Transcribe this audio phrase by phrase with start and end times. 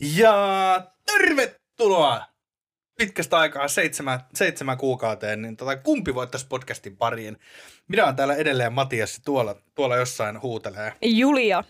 [0.00, 2.22] Ja tervetuloa
[2.98, 7.38] pitkästä aikaa seitsemän, seitsemän kuukauteen, niin tota, kumpi voittaisi podcastin pariin?
[7.88, 10.92] Minä olen täällä edelleen Matias tuolla, tuolla jossain huutelee.
[11.02, 11.64] Julia,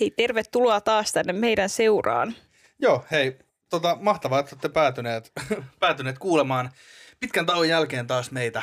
[0.00, 2.34] hei tervetuloa taas tänne meidän seuraan.
[2.78, 3.38] Joo, hei,
[3.70, 5.32] tota, mahtavaa, että olette päätyneet,
[5.80, 6.70] päätyneet kuulemaan
[7.20, 8.62] pitkän tauon jälkeen taas meitä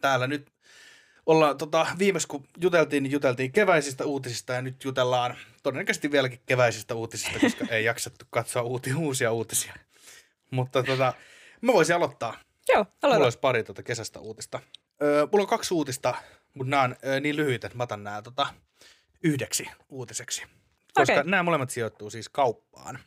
[0.00, 0.52] täällä nyt
[1.28, 6.94] ollaan tota, viimeksi kun juteltiin, niin juteltiin keväisistä uutisista ja nyt jutellaan todennäköisesti vieläkin keväisistä
[6.94, 9.74] uutisista, koska ei jaksettu katsoa uuti, uusia uutisia.
[10.50, 11.14] Mutta tota,
[11.60, 12.38] mä voisin aloittaa.
[12.68, 13.08] Joo, aloita.
[13.08, 14.60] Mulla olisi pari tota kesästä uutista.
[15.02, 16.14] Öö, mulla on kaksi uutista,
[16.54, 18.46] mutta nämä on öö, niin lyhyitä, että mä otan nämä tota,
[19.22, 20.42] yhdeksi uutiseksi.
[20.94, 21.24] Koska okay.
[21.24, 22.98] nämä molemmat sijoittuu siis kauppaan.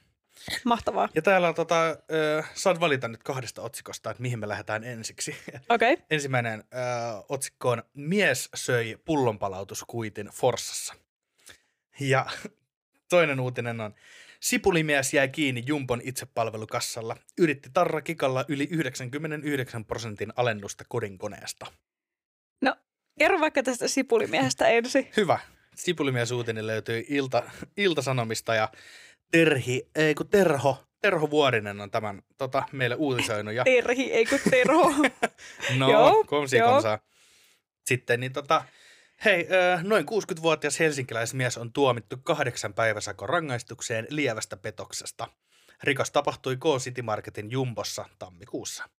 [0.63, 1.09] Mahtavaa.
[1.15, 5.35] Ja täällä on tota, äh, saat valita nyt kahdesta otsikosta, että mihin me lähdetään ensiksi.
[5.69, 5.93] Okei.
[5.93, 6.05] Okay.
[6.09, 10.93] Ensimmäinen äh, otsikko on Mies söi pullonpalautuskuitin Forssassa.
[11.99, 12.25] Ja
[13.09, 13.93] toinen uutinen on
[14.41, 17.17] Sipulimies jäi kiinni Jumpon itsepalvelukassalla.
[17.37, 21.65] Yritti tarra kikalla yli 99 prosentin alennusta kodinkoneesta.
[22.61, 22.75] No,
[23.19, 25.07] kerro vaikka tästä sipulimiehestä ensin.
[25.17, 25.39] Hyvä.
[25.75, 27.43] Sipulimies uutinen löytyy Ilta,
[27.77, 28.69] Ilta-Sanomista ja
[29.31, 33.53] Terhi, ei kun Terho, Terho Vuorinen on tämän tota, meille uutisoinut.
[33.53, 33.63] Ja...
[33.63, 34.93] Terhi, ei kun Terho.
[35.77, 36.99] no, joo, komsi konsaa.
[37.85, 38.65] Sitten niin tota,
[39.25, 39.47] hei,
[39.83, 45.27] noin 60-vuotias helsinkiläismies on tuomittu kahdeksan päiväsakon rangaistukseen lievästä petoksesta.
[45.83, 48.89] Rikos tapahtui K-City Marketin Jumbossa tammikuussa.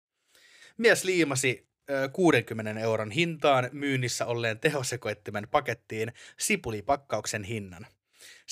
[0.79, 1.69] Mies liimasi
[2.13, 7.87] 60 euron hintaan myynnissä olleen tehosekoittimen pakettiin sipulipakkauksen hinnan–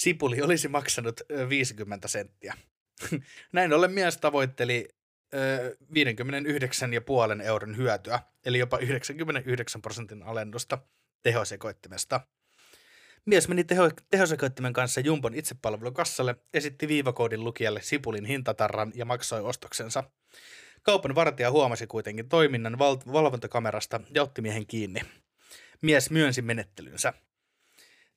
[0.00, 2.55] sipuli olisi maksanut 50 senttiä.
[3.53, 4.88] Näin ollen mies tavoitteli
[7.37, 10.78] 59,5 euron hyötyä, eli jopa 99 prosentin alennusta
[11.22, 12.21] tehosekoittimesta.
[13.27, 20.05] Mies meni teho, tehosekoittimen kanssa Jumbon itsepalvelukassalle, esitti viivakoodin lukijalle sipulin hintatarran ja maksoi ostoksensa.
[20.83, 25.00] Kaupan vartija huomasi kuitenkin toiminnan val- valvontakamerasta ja otti miehen kiinni.
[25.83, 27.12] Mies myönsi menettelynsä.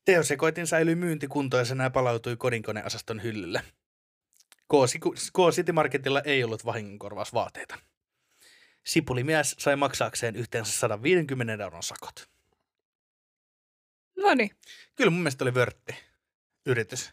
[0.06, 3.64] Tehosekoitin säilyi myyntikuntoisena ja palautui kodinkoneasaston hyllylle.
[5.34, 7.76] K-City Marketilla ei ollut vahingonkorvausvaateita.
[8.84, 12.30] Sipulimies sai maksaakseen yhteensä 150 euron sakot.
[14.18, 14.52] No niin.
[14.96, 15.96] Kyllä mun mielestä oli vörtti
[16.66, 17.12] yritys.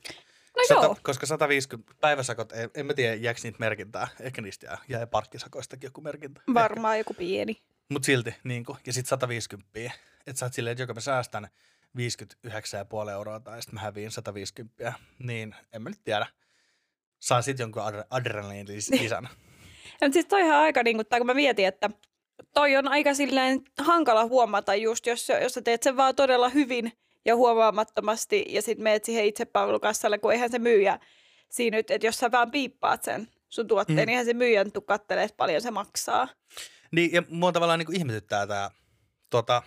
[0.57, 0.97] No 100, joo.
[1.03, 4.09] Koska 150 päiväsakot, en, en mä tiedä jääkö niitä merkintää.
[4.21, 6.41] Ehkä niistä jää, jää parkkisakoistakin joku merkintä.
[6.55, 7.01] Varmaan Ehkä.
[7.01, 7.63] joku pieni.
[7.89, 9.69] Mutta silti, niin kun, ja sitten 150.
[10.27, 11.49] Että sä oot silleen, että joka mä säästän
[11.99, 16.27] 59,5 euroa tai sitten mä häviin 150, niin en mä nyt tiedä.
[17.19, 19.29] Saan sitten jonkun adre- adrenaliin lisän.
[20.01, 21.91] ja siis toi ihan aika, niin kun, tai kun mä mietin, että
[22.55, 26.93] toi on aika silleen hankala huomata just, jos, jos sä teet sen vaan todella hyvin
[27.25, 30.99] ja huomaamattomasti ja sitten meet siihen itsepalvelukassalle, kun eihän se myyjä
[31.51, 34.01] siinä nyt, että jos sä vaan piippaat sen sun tuotteen, mm.
[34.01, 36.29] niin eihän se myyjän tuu kattelee, että paljon se maksaa.
[36.91, 38.71] Niin, ja mua tavallaan niin ihmetyttää tämä
[39.31, 39.63] tota,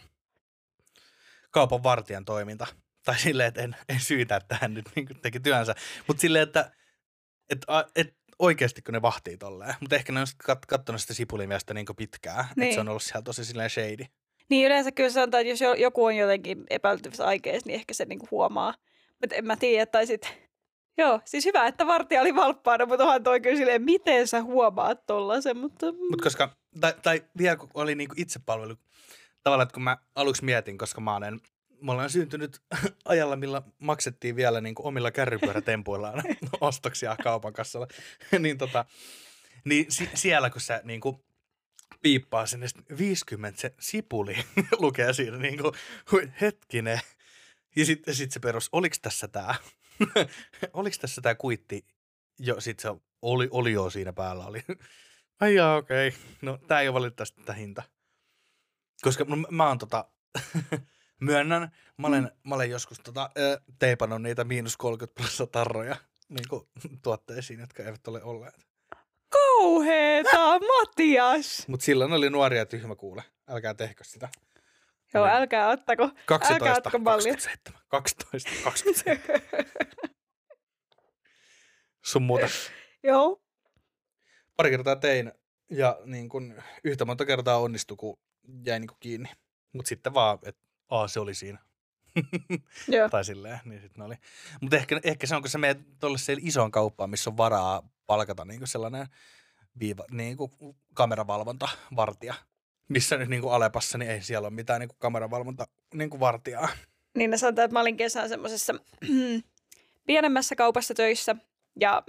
[1.53, 2.68] kaupan vartijan toiminta.
[3.06, 5.75] Tai silleen, että en, en syytä, että hän nyt niin teki työnsä.
[6.08, 6.72] Mutta silleen, että
[7.50, 7.66] et,
[7.96, 9.75] et, oikeasti kun ne vahtii tolleen.
[9.80, 12.46] Mutta ehkä ne on kat, kattonut sitä sipulimiesta niin pitkään.
[12.56, 12.63] Niin.
[12.63, 14.06] Että se on ollut siellä tosi silleen shady.
[14.50, 18.28] Niin yleensä kyllä sanotaan, että jos joku on jotenkin epäilyttävissä aikeissa, niin ehkä se niinku
[18.31, 18.74] huomaa.
[19.22, 20.31] Mutta en mä tiedä, tai sitten
[20.98, 25.06] Joo, siis hyvä, että vartija oli valppaana, mutta onhan toi kyllä silleen, miten sä huomaat
[25.06, 25.86] tollasen, mutta...
[25.92, 28.75] Mut koska, tai, tai vielä kun oli niinku itsepalvelu,
[29.44, 31.42] tavallaan, että kun mä aluksi mietin, koska mä olen,
[31.81, 32.62] mä olen syntynyt
[33.06, 36.24] ajalla, millä maksettiin vielä niin kuin omilla kärrypyörätempuillaan
[36.62, 37.88] ostoksia kaupan kassalla,
[38.40, 38.86] niin, tota,
[39.66, 41.24] niin si- siellä kun sä niin kuin
[42.01, 42.68] piippaa sinne
[42.98, 44.36] 50 se sipuli
[44.80, 47.00] lukee siinä niin kuin, hetkinen.
[47.75, 49.56] Ja sitten sit se perus, oliko tässä tämä,
[50.74, 51.86] oliko tässä tämä kuitti,
[52.40, 54.63] jo, sitten se oli, oli jo siinä päällä, oli,
[55.40, 56.19] ai okei, okay.
[56.42, 57.84] no tämä ei ole valitettavasti tämä hinta.
[59.04, 60.06] Koska mä, mä oon tota,
[61.20, 63.30] Myönnän, mä olen, mä olen joskus tota,
[63.80, 65.96] teipannut niitä miinus 30 prosenttia tarroja
[66.30, 66.68] niin kuin,
[67.04, 68.68] tuotteisiin, jotka eivät ole olleet.
[69.30, 71.68] Kauheeta, Matias!
[71.68, 73.24] Mutta silloin oli nuoria tyhmä kuule.
[73.48, 74.30] Älkää tehkö sitä.
[75.14, 77.34] Joo, Olen älkää ottako, 12, älkää ottako mallia.
[77.34, 79.42] 27, 12, 27.
[82.06, 82.48] Sun muuta.
[83.04, 83.42] Joo,
[84.58, 85.32] Pari kertaa tein
[85.72, 88.20] ja niin kun, yhtä monta kertaa onnistui, kun
[88.66, 89.30] jäi niin kun kiinni.
[89.74, 91.60] Mutta sitten vaan, että aa, se oli siinä.
[92.88, 93.10] joo.
[93.10, 94.16] tai silleen, niin sitten oli.
[94.62, 98.45] Mutta ehkä, ehkä se on, kun sä menet tuollaiseen isoon kauppaan, missä on varaa palkata
[98.45, 99.07] niin sellainen
[99.80, 100.38] viiva, niin
[100.94, 102.34] kameravalvontavartija.
[102.88, 106.69] Missä nyt niin kuin Alepassa, niin ei siellä ole mitään niin kameravalvonta niin vartijaa.
[107.18, 108.74] Niin ne sanotaan, että mä olin kesän semmoisessa
[110.07, 111.36] pienemmässä kaupassa töissä
[111.80, 112.04] ja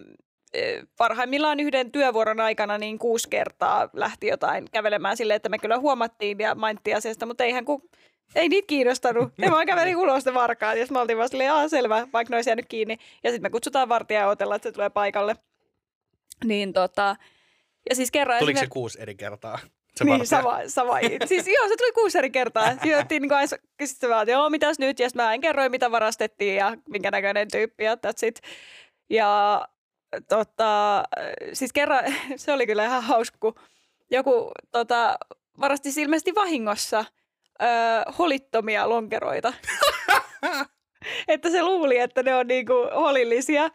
[0.96, 6.38] parhaimmillaan yhden työvuoron aikana niin kuusi kertaa lähti jotain kävelemään silleen, että me kyllä huomattiin
[6.38, 7.82] ja mainittiin asiasta, mutta eihän kun
[8.34, 9.32] ei niitä kiinnostanut.
[9.38, 12.32] Ne vaan käveli ulos ne varkaat ja sitten me oltiin vaan silleen, Aa, selvä, vaikka
[12.32, 12.98] ne olisi jäänyt kiinni.
[13.24, 15.36] Ja sitten me kutsutaan vartijaa ja odotellaan, että se tulee paikalle.
[16.44, 17.16] Niin tota,
[17.90, 19.58] ja siis kerran Tuliko se esimerk- kuusi eri kertaa?
[19.96, 20.26] Se niin, vartija?
[20.26, 20.98] sama, sama.
[21.26, 22.76] Siis joo, se tuli kuusi eri kertaa.
[22.82, 23.48] Sijoittiin niin aina,
[23.84, 24.98] sitten vaan, että joo, mitäs nyt?
[24.98, 28.40] Ja sitten mä en kerroin, mitä varastettiin ja minkä näköinen tyyppi ja that's it.
[29.10, 29.62] Ja
[30.28, 31.02] tota,
[31.52, 32.04] siis kerran,
[32.36, 33.54] se oli kyllä ihan hauska, kun
[34.10, 35.18] joku tota,
[35.60, 37.04] varasti ilmeisesti vahingossa
[37.62, 37.68] öö,
[38.18, 39.52] holittomia lonkeroita.
[41.28, 43.70] että se luuli, että ne on niinku holillisia.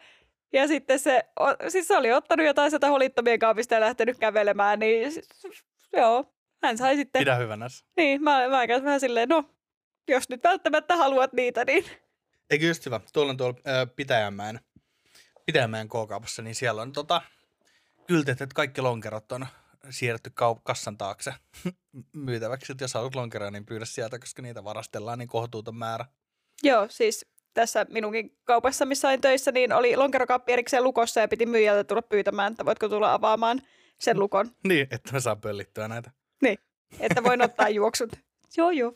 [0.52, 4.78] Ja sitten se, o- siis se oli ottanut jotain sieltä holittomien kaapista ja lähtenyt kävelemään,
[4.78, 5.12] niin
[5.96, 6.24] joo,
[6.62, 7.20] hän sai sitten.
[7.20, 7.66] Pidä hyvänä.
[7.96, 9.44] Niin, mä, mä käyn vähän silleen, no,
[10.08, 11.84] jos nyt välttämättä haluat niitä, niin
[12.50, 13.00] Eikö just hyvä?
[13.12, 14.60] Tuolla on tuolla ää, Pitäjänmäen,
[15.46, 17.22] Pitäjänmäen K-kaupassa, niin siellä on tota,
[18.06, 19.46] kyltet, että kaikki lonkerot on
[19.90, 21.34] siirretty kaup- kassan taakse
[22.12, 22.72] myytäväksi.
[22.72, 26.04] Et jos haluat lonkeroa, niin pyydä sieltä, koska niitä varastellaan niin kohtuuton määrä.
[26.62, 31.46] joo, siis tässä minunkin kaupassa, missä olin töissä, niin oli lonkerokaappi erikseen lukossa ja piti
[31.46, 33.62] myyjältä tulla pyytämään, että voitko tulla avaamaan
[33.98, 36.10] sen lukon, Niin, että me saa pöllittyä näitä.
[37.00, 38.12] että voin ottaa juoksut.
[38.56, 38.92] Joo, joo.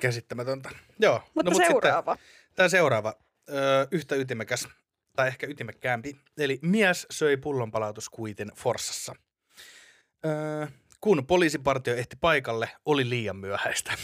[0.00, 0.70] Käsittämätöntä.
[0.98, 1.20] Joo.
[1.34, 2.14] Mutta no, no, mut seuraava.
[2.16, 3.14] Sitten, tämä seuraava,
[3.48, 4.68] öö, yhtä ytimekäs,
[5.16, 6.16] tai ehkä ytimekkäämpi.
[6.38, 9.14] Eli mies söi pullonpalautuskuitin Forssassa.
[10.26, 10.66] Öö,
[11.00, 13.94] kun poliisipartio ehti paikalle, oli liian myöhäistä.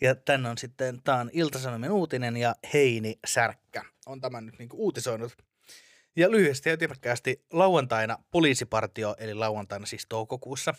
[0.00, 4.68] Ja tänne on sitten, tämä on Ilta-Sanomien uutinen ja Heini Särkkä on tämän nyt niin
[4.72, 5.36] uutisoinut.
[6.16, 10.74] Ja lyhyesti ja ytimekkäästi lauantaina poliisipartio, eli lauantaina siis toukokuussa,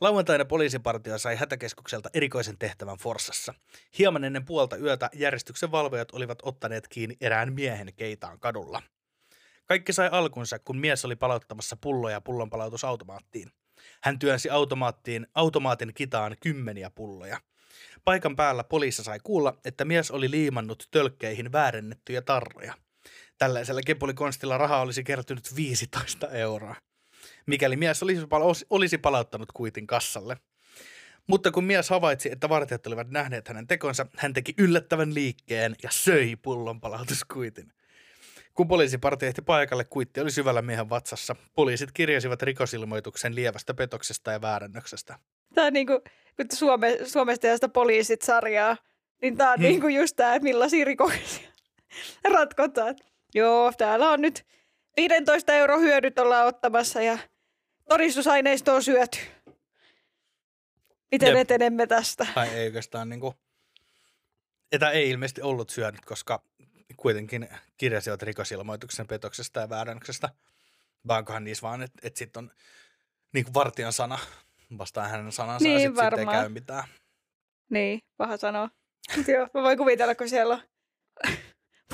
[0.00, 3.54] Lauantaina poliisipartio sai hätäkeskukselta erikoisen tehtävän Forssassa.
[3.98, 8.82] Hieman ennen puolta yötä järjestyksen valvojat olivat ottaneet kiinni erään miehen keitaan kadulla.
[9.64, 13.50] Kaikki sai alkunsa, kun mies oli palauttamassa pulloja pullonpalautusautomaattiin.
[14.02, 17.40] Hän työnsi automaattiin, automaatin kitaan kymmeniä pulloja.
[18.04, 22.74] Paikan päällä poliisi sai kuulla, että mies oli liimannut tölkkeihin väärennettyjä tarroja.
[23.38, 26.74] Tällaisella kepulikonstilla rahaa olisi kertynyt 15 euroa
[27.46, 30.36] mikäli mies olisi, pala- olisi palauttanut kuitin kassalle.
[31.26, 35.90] Mutta kun mies havaitsi, että vartijat olivat nähneet hänen tekonsa, hän teki yllättävän liikkeen ja
[35.92, 37.72] söi pullon palautuskuitin.
[38.54, 41.36] Kun poliisipartio ehti paikalle, kuitti oli syvällä miehen vatsassa.
[41.54, 45.18] Poliisit kirjasivat rikosilmoituksen lievästä petoksesta ja väärännöksestä.
[45.54, 46.00] Tämä on niin kuin,
[46.36, 48.76] kun Suome, Suomesta ja sitä poliisit-sarjaa,
[49.22, 49.62] niin tämä on Hmm.
[49.62, 51.48] niin kuin just tämä, että millaisia rikoksia
[52.32, 52.96] ratkotaan.
[53.34, 54.44] Joo, täällä on nyt
[54.96, 57.18] 15 euro hyödyt ollaan ottamassa ja
[57.88, 59.18] todistusaineisto on syöty.
[61.12, 61.38] Miten Jep.
[61.38, 62.26] etenemme tästä?
[62.34, 63.34] Tai ei oikeastaan niin kuin,
[64.72, 66.42] etä ei ilmeisesti ollut syönyt, koska
[66.96, 70.28] kuitenkin kirjasivat rikosilmoituksen petoksesta ja väärännöksestä.
[71.08, 72.50] Vaankohan niissä vaan, että, että sitten on
[73.32, 74.18] niin kuin vartijan sana
[74.78, 76.36] vastaan hänen sanansa ja Niin, sit, sitten ei varmaan.
[76.36, 76.84] käy mitään.
[77.70, 78.70] Niin, paha sanoa.
[79.16, 80.60] Mut Joo, mä voin kuvitella, kun siellä on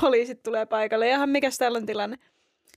[0.00, 1.08] poliisit tulee paikalle.
[1.08, 2.18] Ja mikä täällä on tilanne?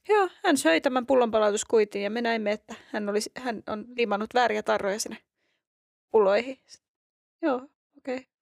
[0.10, 4.64] Joo, hän söi tämän pullonpalautuskuitin ja me näimme, että hän, olisi, hän on liimannut vääriä
[4.64, 5.18] tarroja sinne
[6.12, 6.60] pulloihin.
[7.42, 8.16] Joo, okei.
[8.16, 8.34] Okay.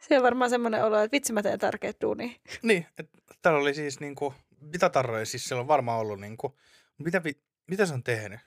[0.00, 2.30] Se on varmaan semmoinen olo, että vitsi mä teen tärkeät duunia.
[2.62, 6.58] Niin, että täällä oli siis niinku, mitä tarroja, siis siellä on varmaan ollut niinku,
[6.98, 7.22] mitä,
[7.70, 8.40] mitä se on tehnyt?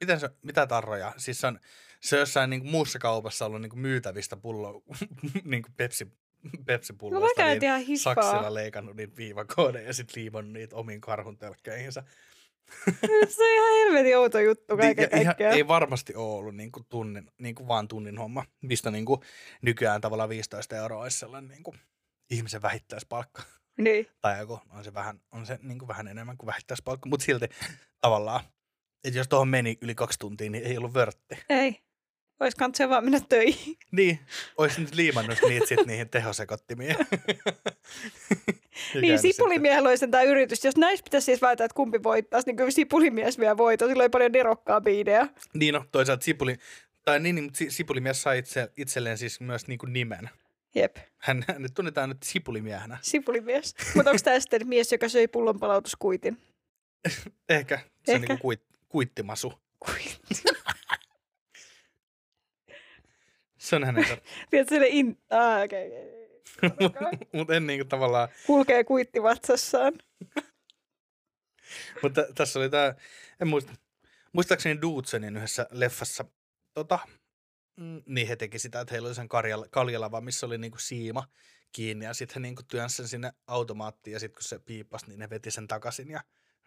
[0.00, 1.12] Mitä, se, mitä tarroja?
[1.16, 1.60] Siis se on,
[2.00, 4.82] se on jossain niinku muussa kaupassa ollut niinku myytävistä pullo,
[5.44, 6.12] niinku pepsi,
[6.66, 12.02] pepsipulloista, käyn niin saksilla leikannut niitä viivakoodeja ja sitten liimannut niitä omiin karhuntölkkeihinsä.
[13.28, 16.80] Se on ihan helvetin outo juttu kaiken Niin, ja ihan, ei varmasti ole ollut niinku
[16.88, 19.22] tunnin, niinku vaan tunnin homma, mistä niinku
[19.62, 21.74] nykyään tavallaan 15 euroa olisi sellainen niinku
[22.30, 23.42] ihmisen vähittäispalkka.
[23.78, 24.06] Niin.
[24.20, 27.46] tai joku, on se vähän, on se niin kuin vähän enemmän kuin vähittäispalkka, mutta silti
[28.00, 28.40] tavallaan,
[29.04, 31.38] että jos tuohon meni yli kaksi tuntia, niin ei ollut vörtti.
[31.48, 31.82] Ei.
[32.42, 33.76] Ois se vaan mennä töihin.
[33.90, 34.18] Niin,
[34.58, 36.96] olisi nyt liimannut niitä sit niihin tehosekottimiin.
[39.00, 40.64] niin, sipulimiehellä olisi tämä yritys.
[40.64, 43.88] Jos näistä pitäisi siis väittää, että kumpi voittaisi, niin kyllä sipulimies vielä voittaa.
[43.88, 45.26] Sillä oli paljon nerokkaampi idea.
[45.54, 46.56] Niin no, toisaalta sipuli,
[47.04, 50.30] tai niin, niin sipulimies sai itse, itselleen siis myös niin kuin nimen.
[50.74, 50.96] Jep.
[51.18, 52.98] Hän, hän nyt tunnetaan nyt sipulimiehenä.
[53.02, 53.74] Sipulimies.
[53.94, 56.38] Mutta onko tämä sitten mies, joka söi pullonpalautuskuitin?
[57.48, 57.78] Ehkä.
[57.78, 58.14] Se Ehkä.
[58.14, 59.52] on niin kuin kuit, kuittimasu.
[59.78, 60.42] Kuitti.
[63.62, 64.04] Se on hänen
[64.50, 65.18] Tiedätkö, sille in...
[65.30, 65.86] Ah, okei,
[66.66, 67.12] okay, okay.
[67.32, 68.28] Mutta en niinku tavallaan...
[68.46, 69.92] Kulkee kuitti vatsassaan.
[72.02, 72.94] Mutta tässä oli tämä,
[73.40, 73.72] en muista,
[74.32, 76.24] muistaakseni Duutsenin yhdessä leffassa,
[76.74, 76.98] tota,
[77.76, 79.28] mm, niin he teki sitä, että heillä oli sen
[79.70, 81.28] kaljalava, missä oli niinku siima
[81.72, 85.18] kiinni ja sitten he niinku työnsi sen sinne automaattiin ja sitten kun se piipasi, niin
[85.18, 86.20] ne veti sen takaisin ja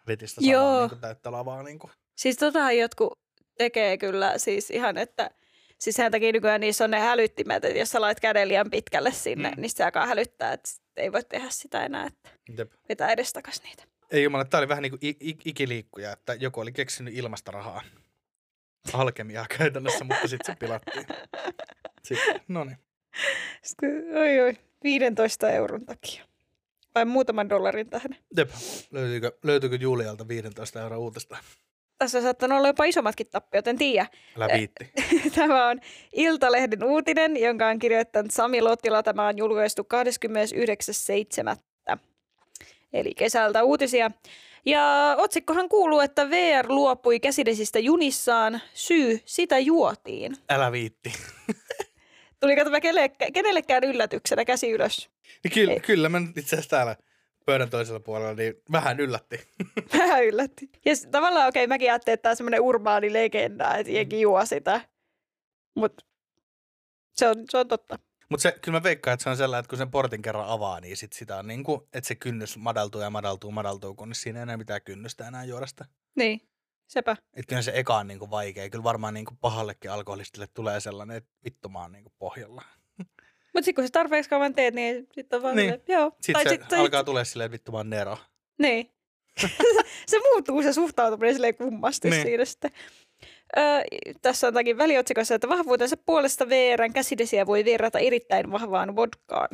[0.06, 1.62] veti sitä samaa niinku täyttä lavaa.
[1.62, 1.90] Niinku.
[2.16, 3.18] Siis tota jotkut
[3.58, 5.30] tekee kyllä siis ihan, että
[5.78, 9.12] Siis sen takia nykyään niissä on ne hälyttimet, että jos sä lait käden liian pitkälle
[9.12, 9.60] sinne, mm.
[9.60, 12.72] niin se alkaa hälyttää, että ei voi tehdä sitä enää, että Jep.
[12.88, 13.84] vetää edestakas niitä.
[14.10, 17.82] Ei jumala, tämä oli vähän niin kuin ikiliikkuja, että joku oli keksinyt ilmasta rahaa.
[18.92, 21.06] Alkemiaa käytännössä, mutta sitten se pilattiin.
[22.02, 22.78] Sitten, no niin.
[24.18, 26.24] Oi, oi, 15 euron takia.
[26.94, 28.16] Vai muutaman dollarin tähän.
[28.36, 28.50] Jep.
[28.90, 31.36] Löytyykö, löytyykö Julialta 15 euroa uutesta?
[31.98, 34.06] Tässä on saattanut olla jopa isommatkin tappiot, en tiedä.
[34.36, 34.90] Älä viitti.
[35.36, 35.80] Tämä on
[36.12, 39.02] Iltalehden uutinen, jonka on kirjoittanut Sami Lottila.
[39.02, 39.86] Tämä on julkaistu
[41.90, 41.98] 29.7.
[42.92, 44.10] Eli kesältä uutisia.
[44.66, 48.60] Ja otsikkohan kuuluu, että VR luopui käsidesistä junissaan.
[48.74, 50.36] Syy, sitä juotiin.
[50.50, 51.12] Älä viitti.
[52.40, 52.78] Tuli katsoma
[53.32, 55.10] kenellekään yllätyksenä käsi ylös.
[55.44, 56.96] Niin kyllä, kyllä mä itse asiassa täällä
[57.46, 59.48] pöydän toisella puolella, niin vähän yllätti.
[59.98, 60.70] Vähän yllätti.
[60.84, 64.46] Ja tavallaan okei, okay, mäkin ajattelin, että tämä on semmoinen urbaani legenda, että jengi juo
[64.46, 64.80] sitä.
[65.74, 66.04] Mutta
[67.12, 67.98] se on, se on totta.
[68.28, 70.96] Mutta kyllä mä veikkaan, että se on sellainen, että kun sen portin kerran avaa, niin
[70.96, 74.42] sit sitä on niin kuin, että se kynnys madaltuu ja madaltuu, madaltuu, kun siinä ei
[74.42, 75.84] enää mitään kynnystä enää juoda sitä.
[76.16, 76.40] Niin,
[76.86, 77.12] sepä.
[77.12, 78.70] Että kyllä se eka on niin kuin vaikea.
[78.70, 82.62] Kyllä varmaan niin kuin pahallekin alkoholistille tulee sellainen, että vittu mä oon niin kuin pohjalla.
[83.56, 85.70] Mutta sitten kun sä tarpeeksi kauan teet, niin sitten on vaan niin.
[85.70, 86.12] Silleen, joo.
[86.20, 87.06] Sitten se sit, alkaa sit...
[87.06, 88.18] tulee silleen, vittu oon Nero.
[88.58, 88.90] Niin.
[90.10, 92.22] se muuttuu se suhtautuminen silleen kummasti niin.
[92.22, 92.70] siinä sitten.
[93.58, 93.82] Öö,
[94.22, 99.48] tässä on takin väliotsikossa, että vahvuutensa puolesta VRn käsidesiä voi verrata erittäin vahvaan vodkaan.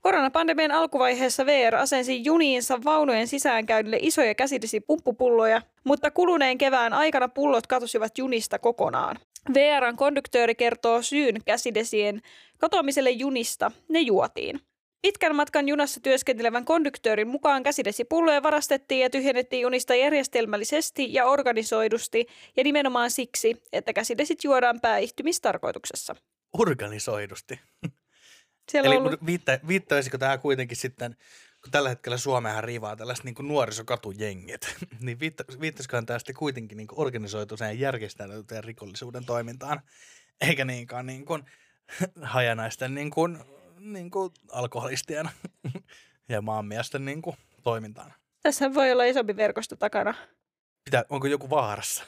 [0.00, 8.18] Koronapandemian alkuvaiheessa VR asensi juniinsa vaunujen sisäänkäynnille isoja käsidesipumppupulloja, mutta kuluneen kevään aikana pullot katosivat
[8.18, 9.16] junista kokonaan.
[9.54, 12.22] VRn konduktööri kertoo syyn käsidesien
[12.58, 13.72] katoamiselle junista.
[13.88, 14.60] Ne juotiin.
[15.02, 22.26] Pitkän matkan junassa työskentelevän konduktöörin mukaan käsidesipulloja varastettiin ja tyhjennettiin junista järjestelmällisesti ja organisoidusti
[22.56, 26.16] ja nimenomaan siksi, että käsidesit juodaan pääihtymistarkoituksessa.
[26.58, 27.60] Organisoidusti?
[28.70, 29.26] Siellä Eli ollut...
[29.26, 31.16] viittä, viittaisiko tähän kuitenkin sitten,
[31.66, 36.88] kun tällä hetkellä Suomehan riivaa tällaiset niin nuorisokatujengit, niin viitta, viittaisikohan tämä sitten kuitenkin niin
[36.92, 39.80] organisoituseen järjestäytyneen rikollisuuden toimintaan,
[40.40, 41.44] eikä niinkään niin kuin
[42.22, 43.38] hajanaisten niin kuin,
[43.78, 45.30] niin kuin alkoholistien
[46.28, 48.12] ja maanmiesten niin kuin toimintaan.
[48.42, 50.14] Tässä voi olla isompi verkosto takana.
[50.84, 52.04] Pitää, onko joku vaarassa?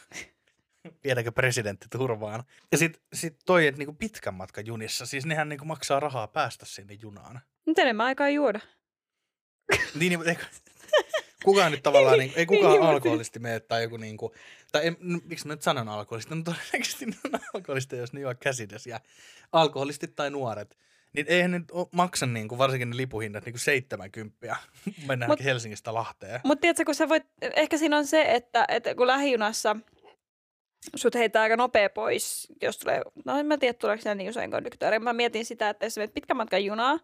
[1.05, 2.45] Viedäänkö presidentti turvaan?
[2.73, 6.67] Ja sitten sit toi, että niinku pitkän matkan junissa, siis nehän niinku maksaa rahaa päästä
[6.67, 7.41] sinne junaan.
[7.67, 8.61] Nyt enemmän aikaa juoda.
[10.01, 10.39] Niin, niin
[11.45, 14.35] kukaan nyt tavallaan, niin, ei kukaan niin, alkoholisti mene tai joku niinku,
[14.73, 18.35] tai en, miksi mä nyt sanon alkoholisti, no todennäköisesti ne on alkoholisti, jos ne juo
[18.41, 19.01] käsidesiä.
[19.53, 20.79] Alkoholistit tai nuoret,
[21.13, 21.61] niin eihän ne
[21.93, 24.57] maksa niin kuin, varsinkin ne lipuhinnat niin kuin 70
[25.07, 26.41] mennään mut, Helsingistä Lahteen.
[26.45, 29.77] Mutta tiedätkö, kun sä voit, ehkä siinä on se, että, että kun lähijunassa
[30.97, 34.51] sut heittää aika nopea pois, jos tulee, no en mä tiedä tuleeko sinä niin usein
[34.51, 34.99] konduktööri.
[34.99, 36.99] Mä mietin sitä, että jos sä pitkän matkan junaa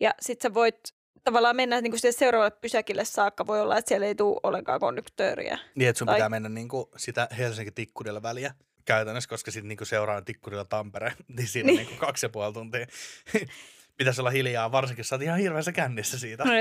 [0.00, 4.06] ja sit sä voit tavallaan mennä niin kuin seuraavalle pysäkille saakka, voi olla, että siellä
[4.06, 5.58] ei tule ollenkaan konduktööriä.
[5.74, 6.16] Niin, että sun tai...
[6.16, 8.54] pitää mennä niin kuin sitä Helsinki-Tikkurilla väliä
[8.84, 11.72] käytännössä, koska sitten niin seuraan Tikkurilla Tampere, niin siinä niin.
[11.72, 12.86] on niin kuin kaksi ja puoli tuntia.
[13.98, 16.44] Pitäisi olla hiljaa, varsinkin sä oot ihan hirveässä kännissä siitä.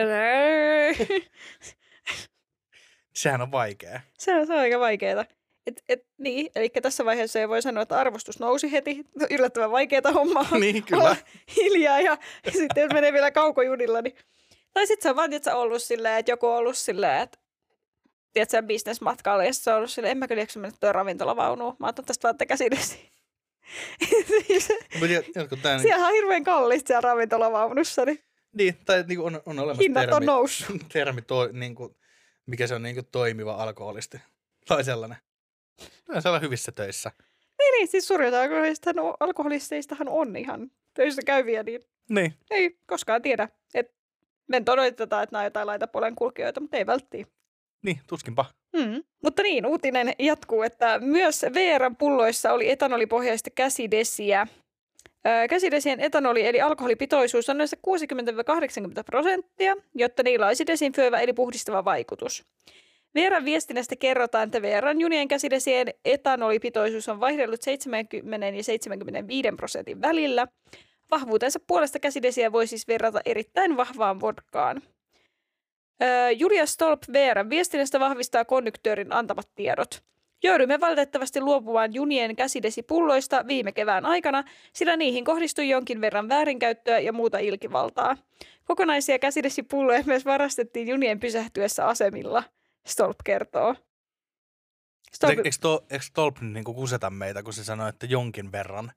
[3.16, 4.02] Sehän on vaikea.
[4.18, 5.26] Se on, se on aika vaikeeta.
[5.68, 9.06] Et, et, niin, eli tässä vaiheessa ei voi sanoa, että arvostus nousi heti.
[9.30, 11.16] Yllättävän vaikeaa hommaa niin, kyllä.
[11.56, 14.16] hiljaa ja, ja sitten menee vielä kaukojunilla, niin...
[14.74, 17.38] Tai sitten se on vaan että ollut silleen, että joku on ollut silleen, että
[18.34, 21.76] tiedätkö, bisnesmatkalla, ja se on ollut silleen, en mä kyllä jaksa mennä tuon ravintolavaunuun.
[21.80, 23.14] Mä otan tästä vaan käsidesi.
[25.62, 25.80] Tämä...
[25.80, 28.06] Siellä on hirveän kallista siellä ravintolavaunussa.
[28.06, 28.20] Niin,
[28.54, 30.82] niin tai niin on, on olemassa Hinnat termi, on noussut.
[30.94, 31.96] termi to, niin kuin,
[32.46, 34.18] mikä se on niin kuin toimiva alkoholisti.
[34.68, 35.18] Tai sellainen.
[36.20, 37.12] Se on hyvissä töissä.
[37.60, 38.34] Niin, niin siis suurin
[39.20, 42.34] alkoholisteistahan on ihan töissä käyviä, niin Niin.
[42.52, 43.50] ei koskaan tiedä.
[44.48, 47.26] Me odotetaan, että nämä on jotain laitapuolen kulkijoita, mutta ei välttii.
[47.84, 48.46] Niin, tuskinpa.
[48.76, 49.04] Mm.
[49.24, 54.48] Mutta niin, uutinen jatkuu, että myös VRn pulloissa oli etanolipohjaista käsidesiä.
[55.50, 57.78] Käsidesien etanoli eli alkoholipitoisuus on noissa
[59.00, 62.46] 60-80 prosenttia, jotta niillä olisi desinfioiva eli puhdistava vaikutus.
[63.16, 70.48] VRn viestinnästä kerrotaan, että VRn junien käsidesien etanolipitoisuus on vaihdellut 70 ja 75 prosentin välillä.
[71.14, 74.82] Vahvuutensa puolesta käsidesiä voi siis verrata erittäin vahvaan vodkaan.
[76.02, 80.04] Öö, Julia Stolp VRn viestinnästä vahvistaa konduktöörin antamat tiedot.
[80.44, 84.44] Jouduimme valitettavasti luopumaan junien käsidesipulloista viime kevään aikana,
[84.74, 88.18] sillä niihin kohdistui jonkin verran väärinkäyttöä ja muuta ilkivaltaa.
[88.66, 92.44] Kokonaisia käsidesipulloja myös varastettiin junien pysähtyessä asemilla,
[92.86, 93.76] Stolp kertoo.
[95.14, 95.50] Stolp, Eikö,
[95.90, 98.92] eikö Tolp niinku kuseta meitä, kun se sanoi, että jonkin verran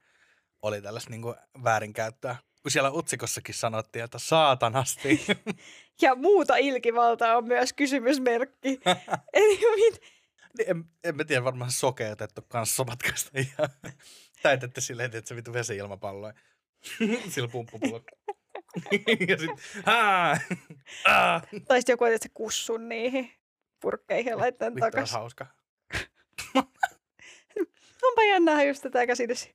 [0.66, 2.36] oli tällaista niinku väärinkäyttöä?
[2.62, 5.26] Kun siellä otsikossakin sanottiin, että saatanasti.
[6.02, 8.80] ja muuta ilkivaltaa on myös kysymysmerkki.
[9.32, 10.02] Eli mit,
[10.58, 13.68] Niin en, en mä tiedä, varmaan sokeutettu kanssomatkasta ja
[14.42, 16.34] täytetty silleen, että se vittu vesi-ilmapalloja.
[17.28, 18.00] Sillä pumppupullo.
[19.28, 19.50] ja sit,
[19.86, 20.36] haa,
[21.04, 21.42] aa.
[21.68, 23.32] tai sitten joku on se kussun niihin
[23.80, 25.18] purkkeihin ja laittaa takaisin.
[25.18, 25.46] hauska.
[28.02, 29.54] Onpa jännää just tätä käsidesi.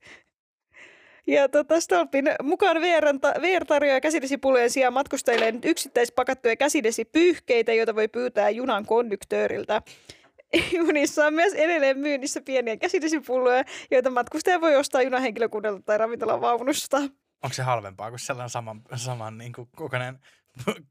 [1.27, 3.05] Ja tota, Stolpin mukaan VR,
[3.41, 9.81] VR tarjoaa käsidesipullojen sijaan matkustajille nyt yksittäispakattuja käsidesipyyhkeitä, joita voi pyytää junan konduktööriltä.
[10.77, 16.97] Junissa on myös edelleen myynnissä pieniä käsidesipulloja, joita matkustaja voi ostaa junahenkilökunnalta tai ravintolan vaunusta.
[17.43, 20.19] Onko se halvempaa kuin sellainen saman, saman niin kuin kokoinen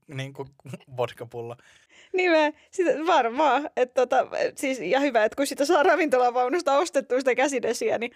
[0.08, 0.48] niin kuin
[0.96, 1.56] vodkapullo?
[2.12, 6.78] Niin mä, sitä, varmaan, että tota, siis, ja hyvä, että kun sitä saa ravintolan vaunusta
[6.78, 8.12] ostettua sitä käsidesiä, niin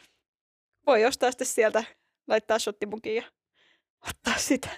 [0.86, 1.84] voi ostaa sitten sieltä,
[2.28, 3.22] laittaa shottimukin ja
[4.08, 4.68] ottaa sitä.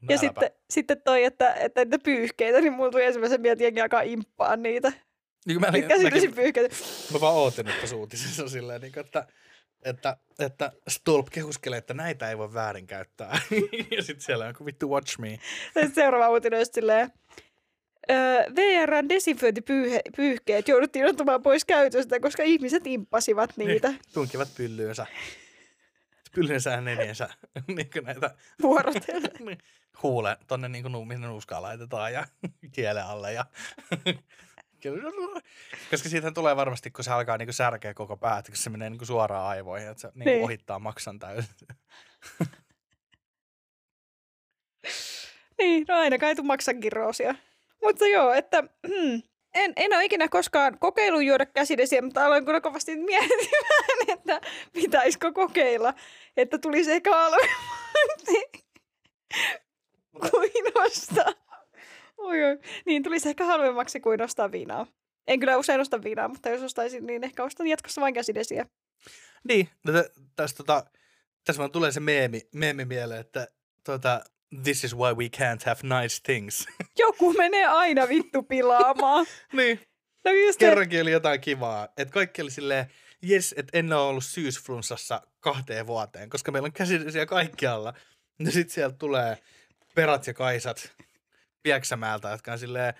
[0.00, 3.64] No ja sitten, sitten toi, että, että niitä pyyhkeitä, niin mulla tuli ensimmäisen mieleen, että
[3.64, 4.92] jengi alkaa imppaa niitä.
[5.46, 6.76] Niin mä, Niitä mäkin, käsidesipyyhkeitä.
[7.12, 9.26] mä vaan ootin, että se uutisessa on silleen, niin kuin, että,
[9.84, 13.40] että, että Stolp kehuskelee, että näitä ei voi väärinkäyttää.
[13.96, 15.38] ja sitten siellä on joku vittu watch me.
[15.64, 17.12] Sitten seuraava uutinen on silleen,
[18.10, 18.16] öö,
[18.56, 25.06] VRn desinfiointipyyhkeet jouduttiin ottamaan pois käytöstä, koska ihmiset imppasivat niitä Niin, tunkivat pyllyynsä.
[26.34, 27.28] Pyllynsä ja nenensä.
[27.68, 29.58] niin näitä vuorotellen.
[30.02, 32.26] huule tonne niin kuin minne nuuskaa laitetaan ja
[32.74, 33.32] kielen alle.
[33.32, 33.44] Ja
[35.90, 38.90] Koska siitähän tulee varmasti, kun se alkaa niin kuin särkeä koko päät, kun se menee
[38.90, 40.44] niin kuin suoraan aivoihin, että se niin kuin Niin.
[40.44, 41.50] ohittaa maksan täysin.
[45.58, 47.34] Niin, no aina kai tuu maksan kiroosia.
[47.82, 49.22] Mutta joo, että hmm,
[49.54, 54.40] en, en ole ikinä koskaan kokeillut juoda käsidesiä, mutta aloin kyllä kovasti miettimään, että
[54.72, 55.94] pitäisikö kokeilla,
[56.36, 57.52] että tulisi ehkä halvemmaksi
[60.22, 61.32] kuin ostaa.
[62.18, 62.58] Oi, oi.
[62.86, 64.86] Niin, tulisi ehkä halvemmaksi kuin ostaa viinaa.
[65.26, 68.66] En kyllä usein osta viinaa, mutta jos ostaisin, niin ehkä ostan jatkossa vain käsidesiä.
[69.44, 70.84] Niin, no tä- tästä tota,
[71.44, 73.48] tässä vaan tulee se meemi, meemi mieleen, että
[73.84, 74.24] tota,
[74.62, 76.66] this is why we can't have nice things.
[76.98, 79.26] Joku menee aina vittu pilaamaan.
[79.52, 79.80] niin,
[80.24, 81.88] No just kerrankin oli jotain kivaa.
[81.96, 82.86] Että kaikki oli silleen,
[83.22, 87.94] jes, että en ole ollut syysflunssassa kahteen vuoteen, koska meillä on käsidesiä kaikkialla.
[88.38, 89.38] Ja sitten sieltä tulee
[89.94, 90.92] Perat ja Kaisat
[91.62, 92.94] Pieksämäältä, jotka on silleen,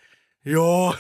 [0.45, 0.97] joo,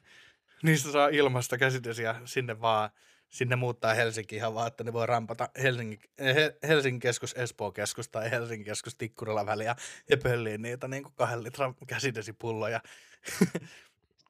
[0.62, 2.90] niistä saa ilmasta käsidesiä sinne vaan,
[3.30, 8.08] sinne muuttaa Helsinki ihan vaan, että ne voi rampata Helsingin, He- Helsingin keskus, Espoon keskus
[8.08, 9.76] tai Helsingin keskus Tikkurila väliä
[10.10, 12.80] ja pölliin niitä niin kuin kahden litran käsidesipulloja.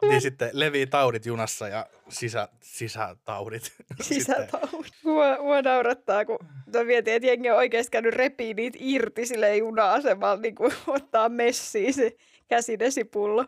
[0.08, 3.62] niin sitten levii taudit junassa ja sisä, sisätaudit.
[4.00, 4.92] Sitten- sisätaudit.
[5.04, 6.38] Mua, mua naurattaa, kun
[6.74, 11.28] mä mietin, että jengi on oikeasti käynyt repii niitä irti sille juna-asemalla, niin kuin ottaa
[11.28, 12.16] messiin se
[12.48, 13.44] käsidesipullo.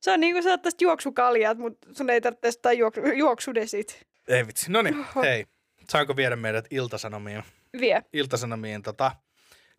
[0.00, 4.06] Se on niin kuin saattaisit juoksukaljat, mutta sun ei tarvitse ottaa juoksu, juoksudesit.
[4.28, 4.72] Ei vitsi.
[4.72, 5.46] No niin, hei.
[5.88, 7.44] Saanko viedä meidät Iltasanomiin?
[7.80, 8.02] Vie.
[8.12, 9.12] Iltasanomiin tota,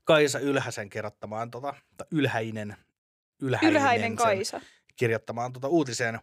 [0.04, 2.76] Kaisa Ylhäsen kirjoittamaan, tota, tai Ylhäinen,
[3.42, 4.62] Ylhäinen, Ylhäinen Kaisa.
[4.96, 6.20] kirjoittamaan tota uutiseen.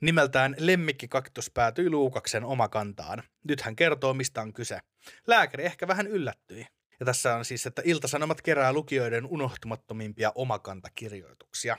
[0.00, 3.22] Nimeltään Lemmikkikaktus päätyi Luukaksen omakantaan.
[3.44, 4.78] Nyt hän kertoo, mistä on kyse.
[5.26, 6.66] Lääkäri ehkä vähän yllättyi.
[7.00, 11.76] Ja tässä on siis, että Iltasanomat kerää lukijoiden unohtumattomimpia omakantakirjoituksia.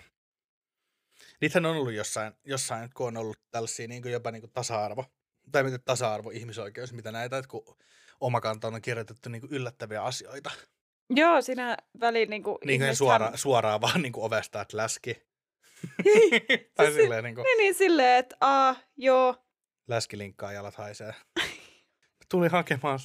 [1.42, 5.06] Niitähän on ollut jossain, jossain kun on ollut tällaisia niin kuin jopa niin kuin tasa-arvo,
[5.52, 7.78] tai mitä tasa-arvo, ihmisoikeus, mitä näitä, että kun
[8.20, 10.52] omakantaan on kirjoitettu niin kuin yllättäviä asioita.
[11.10, 15.14] Joo, siinä väliin niin kuin Niin kuin suora, suoraan vaan niin kuin ovesta, että läski.
[16.76, 19.36] tai Siis- silleen niin kuin, Niin, niin silleen, että a, joo,
[19.88, 21.14] läski linkkaa jalat haisee.
[22.32, 23.00] tuli hakemaan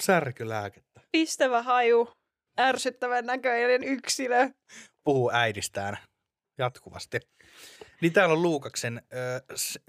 [0.00, 1.00] särkylääkettä.
[1.12, 2.12] Pistävä haju,
[2.60, 4.50] ärsyttävän näköinen yksilö.
[5.04, 5.98] Puhuu äidistään
[6.58, 7.20] jatkuvasti.
[8.00, 9.02] Niin täällä on Luukaksen,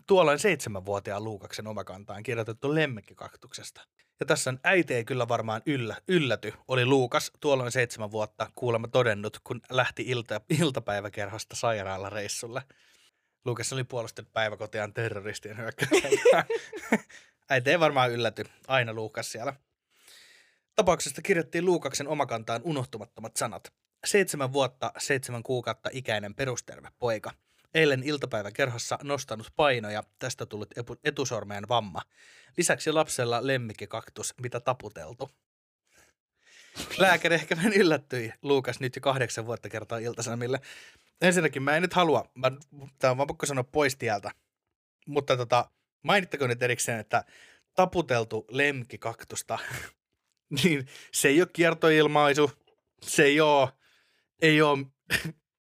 [0.08, 3.82] tuolloin seitsemänvuotiaan Luukaksen omakantaan kirjoitettu lemmekkikaktuksesta.
[4.20, 8.88] Ja tässä on äiti ei kyllä varmaan yllä, ylläty, oli Luukas tuolloin seitsemän vuotta kuulemma
[8.88, 12.62] todennut, kun lähti ilta, iltapäiväkerhosta sairaalareissulle.
[13.46, 16.46] Luukas oli puolustanut päiväkotiaan terroristien hyökkäystä.
[17.50, 19.54] äiti ei varmaan ylläty, aina Luukas siellä.
[20.76, 23.74] Tapauksesta kirjattiin Luukaksen omakantaan unohtumattomat sanat.
[24.06, 27.32] Seitsemän vuotta, seitsemän kuukautta ikäinen perusterve poika.
[27.74, 32.02] Eilen iltapäiväkerhossa nostanut painoja, tästä tullut etusormeen vamma.
[32.58, 33.48] Lisäksi lapsella
[33.88, 35.30] kaktus, mitä taputeltu.
[36.98, 38.34] Lääkäri ehkä vähän yllättyi.
[38.42, 40.62] Luukas nyt jo kahdeksan vuotta kertaa iltasanomille.
[41.22, 42.52] Ensinnäkin mä en nyt halua, mä,
[43.00, 44.32] tää on vaan pakko sanoa pois tieltä.
[45.08, 45.70] Mutta tota,
[46.04, 47.24] mainittakoon nyt erikseen, että
[47.76, 48.48] taputeltu
[48.98, 49.60] kaktusta,
[50.64, 52.52] niin se ei ole kiertoilmaisu,
[53.02, 53.70] se ei ole,
[54.42, 54.86] ei ole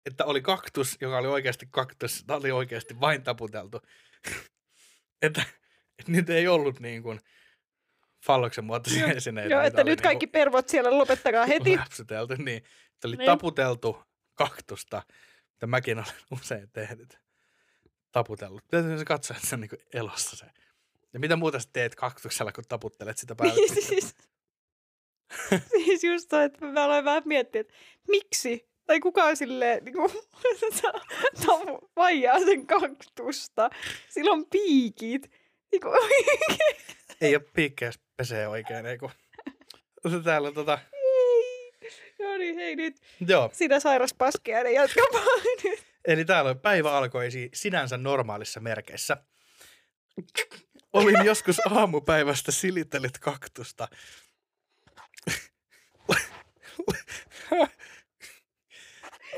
[0.07, 3.81] että oli kaktus, joka oli oikeasti kaktus, tämä oli oikeasti vain taputeltu.
[5.23, 5.43] että,
[5.99, 7.21] että nyt ei ollut niin kuin
[8.27, 9.55] falloksen muotoisia esineitä.
[9.55, 11.77] Joo, että nyt niin kaikki pervot siellä lopettakaa heti.
[11.77, 12.63] Läpsytelty, niin.
[12.95, 13.27] Että oli niin.
[13.27, 14.03] taputeltu
[14.35, 15.03] kaktusta,
[15.53, 17.19] mitä mäkin olen usein tehnyt.
[18.13, 18.65] Taputellut.
[18.69, 20.47] Täytyy se katsoa, että se on niin kuin elossa se.
[21.13, 23.55] Ja mitä muuta sä teet kaktuksella, kun taputtelet sitä päälle?
[23.55, 24.15] Niin, siis,
[25.85, 27.75] siis just toi, että mä aloin vähän miettiä, että
[28.09, 30.11] miksi tai kukaan silleen niin kuin,
[31.97, 33.71] vaijaa sen kaktusta.
[34.09, 35.31] Sillä on piikit.
[35.73, 35.95] Niin kuin,
[37.21, 38.87] ei ole piikkejä, pesee oikein.
[38.87, 39.11] Ei kun.
[40.25, 40.79] Täällä on tota...
[42.19, 42.97] No niin, hei nyt.
[43.27, 43.51] Joo.
[43.53, 45.85] Sinä sairas paskeja, niin jatkamaan nyt.
[46.05, 49.17] Eli täällä on päivä alkoi sinänsä normaalissa merkeissä.
[50.93, 53.89] Olin joskus aamupäivästä silitellyt kaktusta.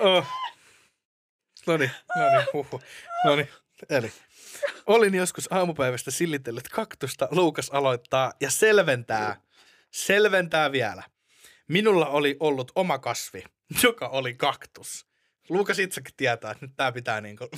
[0.02, 0.26] Oh.
[1.66, 2.80] No niin, no niin, huhu.
[3.24, 3.48] No niin,
[3.90, 4.12] eli.
[4.86, 9.40] Olin joskus aamupäivästä sillitellyt kaktusta, Luukas aloittaa ja selventää,
[9.90, 11.02] selventää vielä.
[11.68, 13.44] Minulla oli ollut oma kasvi,
[13.82, 15.06] joka oli kaktus.
[15.48, 17.50] Luukas itsekin tietää, että nyt tämä pitää niin kuin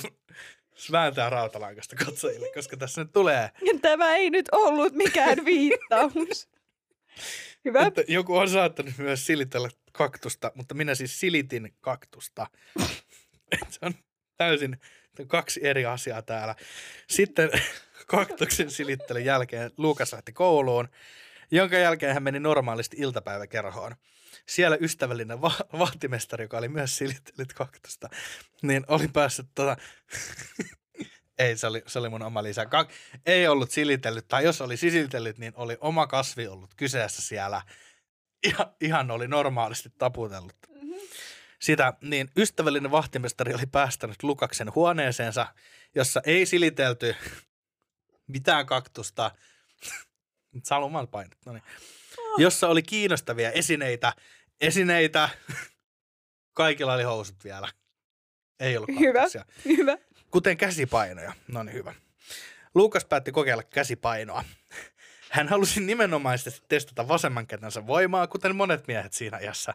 [0.93, 3.51] vääntää rautalankasta katsojille, koska tässä nyt tulee...
[3.83, 6.49] Tämä ei nyt ollut mikään viittaus.
[7.65, 7.87] Hyvä.
[7.87, 12.47] Että joku on saattanut myös silitellä kaktusta, mutta minä siis silitin kaktusta.
[13.71, 13.95] se on
[14.37, 14.81] täysin
[15.27, 16.55] kaksi eri asiaa täällä.
[17.09, 17.51] Sitten
[18.07, 20.89] kaktuksen silittelyn jälkeen Luukas lähti kouluun,
[21.51, 23.95] jonka jälkeen hän meni normaalisti iltapäiväkerhoon.
[24.47, 28.09] Siellä ystävällinen va- vahtimestari, joka oli myös silittellyt kaktusta,
[28.63, 29.77] niin oli päässyt tota,
[31.39, 32.65] ei, se oli, se oli mun oma lisä.
[32.65, 32.93] Kak-
[33.27, 37.63] ei ollut silitellyt, tai jos oli sisitellyt, niin oli oma kasvi ollut kyseessä siellä.
[38.59, 40.57] Ja, ihan oli normaalisti taputellut.
[40.69, 40.95] Mm-hmm.
[41.61, 45.47] Sitä, niin ystävällinen vahtimestari oli päästänyt Lukaksen huoneeseensa,
[45.95, 47.17] jossa ei silitelty
[48.27, 49.31] mitään kaktusta.
[50.65, 51.63] Salumal painot, no niin.
[52.19, 52.41] Oh.
[52.41, 54.13] Jossa oli kiinnostavia esineitä,
[54.61, 55.29] esineitä,
[56.53, 57.69] kaikilla oli housut vielä.
[58.61, 59.45] Ei ollut kaktuksia.
[59.65, 59.99] Hyvä, hyvä.
[60.35, 61.33] Kuten käsipainoja.
[61.49, 61.95] No niin, hyvä.
[62.75, 64.45] Luukas päätti kokeilla käsipainoa.
[65.31, 69.75] Hän halusi nimenomaisesti testata vasemman kätensä voimaa, kuten monet miehet siinä iässä.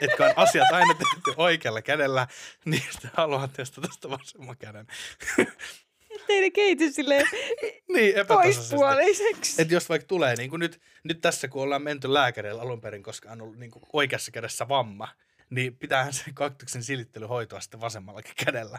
[0.00, 2.26] Että on asiat aina tehty oikealla kädellä,
[2.64, 4.86] niin sitten haluaa testata sitä vasemman käden.
[6.26, 7.26] Teidän kehitys silleen
[7.88, 9.62] niin, poispuoliseksi.
[9.62, 13.02] Että jos vaikka tulee, niin kuin nyt, nyt tässä kun ollaan menty lääkärille alun perin,
[13.02, 15.08] koska on ollut niin kuin oikeassa kädessä vamma,
[15.50, 18.78] niin pitäähän se kaktuksen silittely hoitoa sitten vasemmallakin kädellä.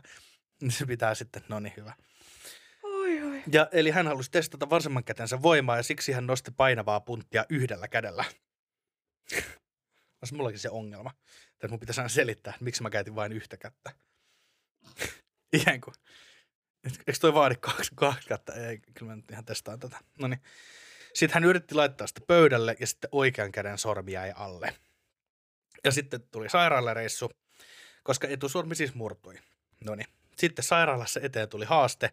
[0.61, 1.93] Niin se pitää sitten, no niin hyvä.
[2.83, 3.43] Oi, oi.
[3.51, 7.87] Ja, eli hän halusi testata vasemman kätensä voimaa ja siksi hän nosti painavaa punttia yhdellä
[7.87, 8.25] kädellä.
[10.21, 11.11] Olisi mullakin se ongelma.
[11.53, 13.91] Että mun pitäisi aina selittää, että miksi mä käytin vain yhtä kättä.
[15.53, 15.93] Ihan kuin.
[16.83, 18.53] Eikö toi vaadi kaksi, kaksi kättä?
[18.53, 19.99] Ei, kyllä mä nyt ihan testaan tätä.
[20.19, 20.41] No niin.
[21.13, 24.75] Sitten hän yritti laittaa sitä pöydälle ja sitten oikean käden sormi jäi alle.
[25.83, 27.31] Ja sitten tuli sairaalareissu,
[28.03, 29.35] koska etusormi siis murtui.
[29.85, 30.07] No niin.
[30.37, 32.11] Sitten sairaalassa eteen tuli haaste,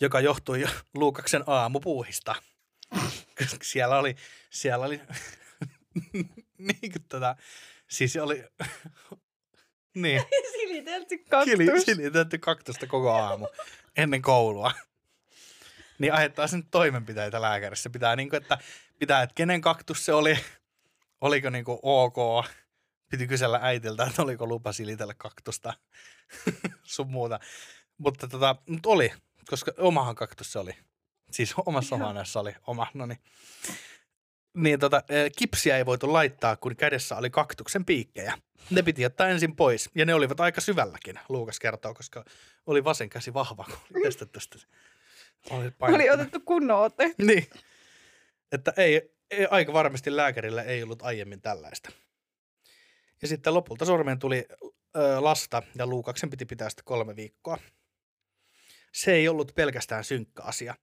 [0.00, 2.34] joka johtui jo Luukaksen aamupuuhista.
[3.38, 4.16] Koska siellä oli,
[4.50, 5.00] siellä oli,
[6.58, 7.36] niin kuin tota,
[7.88, 8.44] siis oli,
[9.94, 10.22] niin.
[10.52, 11.84] Silitelty kaktus.
[11.84, 13.48] Silitelty kaktusta koko aamu
[13.96, 14.72] ennen koulua.
[15.98, 17.90] Niin ajettaa sen toimenpiteitä lääkärissä.
[17.90, 18.58] Pitää niin kuin, että,
[18.98, 20.38] pitää, että kenen kaktus se oli,
[21.20, 22.46] oliko niin kuin ok,
[23.16, 25.74] piti kysellä äitiltä, että oliko lupa silitellä kaktusta
[26.94, 27.40] sun muuta.
[27.98, 29.12] Mutta tota, mutta oli,
[29.48, 30.76] koska omahan kaktus se oli.
[31.30, 33.18] Siis omassa huoneessa oli oma, no niin.
[34.56, 38.38] niin tota, eh, kipsiä ei voitu laittaa, kun kädessä oli kaktuksen piikkejä.
[38.70, 42.24] Ne piti ottaa ensin pois, ja ne olivat aika syvälläkin, Luukas kertoo, koska
[42.66, 44.66] oli vasen käsi vahva, kun oli testattu sitä.
[45.50, 47.14] Oli, Oli otettu kunnon ote.
[47.18, 47.46] Niin,
[48.52, 51.90] että ei, ei, aika varmasti lääkärillä ei ollut aiemmin tällaista.
[53.22, 54.46] Ja sitten lopulta sormeen tuli
[54.96, 57.58] ö, lasta, ja Luukaksen piti pitää sitä kolme viikkoa.
[58.92, 60.74] Se ei ollut pelkästään synkkä asia.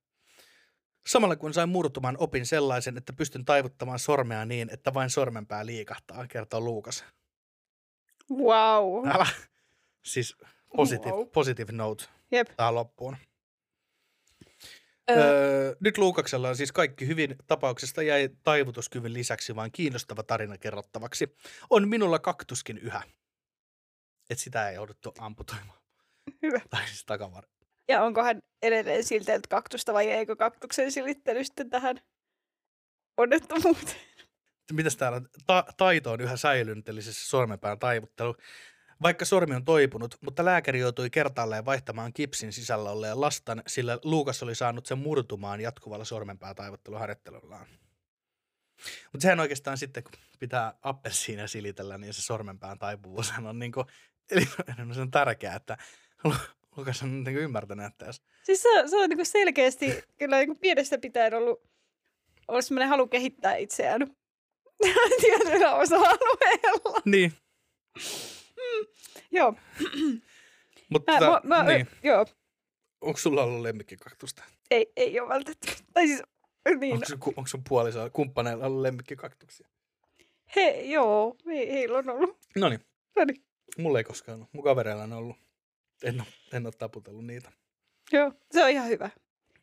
[1.07, 6.27] Samalla kun sain murtumaan, opin sellaisen, että pystyn taivuttamaan sormea niin, että vain sormenpää liikahtaa,
[6.27, 7.05] kertoo Luukas.
[8.31, 9.07] Wow.
[9.07, 9.27] Älä.
[10.05, 10.37] Siis
[10.77, 11.27] positive, Wow.
[11.27, 12.47] positive note Jep.
[12.57, 13.17] tähän loppuun.
[15.09, 17.35] Öö, Öö, nyt Luukaksella on siis kaikki hyvin.
[17.47, 21.35] Tapauksesta jäi taivutuskyvyn lisäksi vain kiinnostava tarina kerrottavaksi.
[21.69, 23.01] On minulla kaktuskin yhä.
[24.29, 25.79] Et sitä ei jouduttu amputoimaan.
[26.41, 26.59] Hyvä.
[26.69, 27.43] Tai siis takavar.
[27.87, 31.99] ja onko hän edelleen siltellyt kaktusta vai eikö kaktuksen silittely sitten tähän
[33.17, 34.01] onnettomuuteen?
[34.73, 35.27] Mitäs täällä on?
[35.47, 38.35] Ta- taito on yhä säilynyt, eli siis sormenpään taivuttelu.
[39.03, 44.43] Vaikka sormi on toipunut, mutta lääkäri joutui kertaalleen vaihtamaan kipsin sisällä olleen lastan, sillä Luukas
[44.43, 47.67] oli saanut sen murtumaan jatkuvalla sormenpää taivutteluharjoittelullaan.
[49.11, 53.85] Mutta sehän oikeastaan sitten, kun pitää appelsiinia silitellä, niin se sormenpään taipuvuushan on niinku,
[54.31, 54.47] eli
[54.93, 55.77] se on tärkeää, että
[56.23, 56.33] Lu-
[56.77, 60.97] Lukas on niinku ymmärtänyt, että jos Siis se, se on niinku selkeästi kyllä niinku pienestä
[60.97, 61.63] pitäen ollut,
[62.47, 64.01] ollut semmoinen halu kehittää itseään
[65.21, 67.01] tietyllä osa-alueella.
[67.05, 67.33] Niin,
[69.31, 69.55] Joo.
[70.89, 71.87] mutta Mä, tota, mä, mä, niin.
[72.03, 72.25] joo.
[73.01, 74.43] onko sulla ollut lemmikkikaktusta?
[74.71, 75.67] Ei, ei ole välttämättä.
[75.93, 76.21] Tai siis,
[76.79, 76.93] niin.
[76.93, 79.67] Onko sun, onko sun puoliso, kumppaneilla ollut lemmikkikaktuksia?
[80.55, 82.37] He, joo, he, heillä on ollut.
[82.55, 82.79] No niin,
[83.15, 83.43] No niin,
[83.77, 84.49] mulla ei koskaan ollut.
[84.53, 85.37] Mun kavereilla on ollut.
[86.03, 87.51] En ole, en ole taputellut niitä.
[88.11, 89.09] joo, se on ihan hyvä.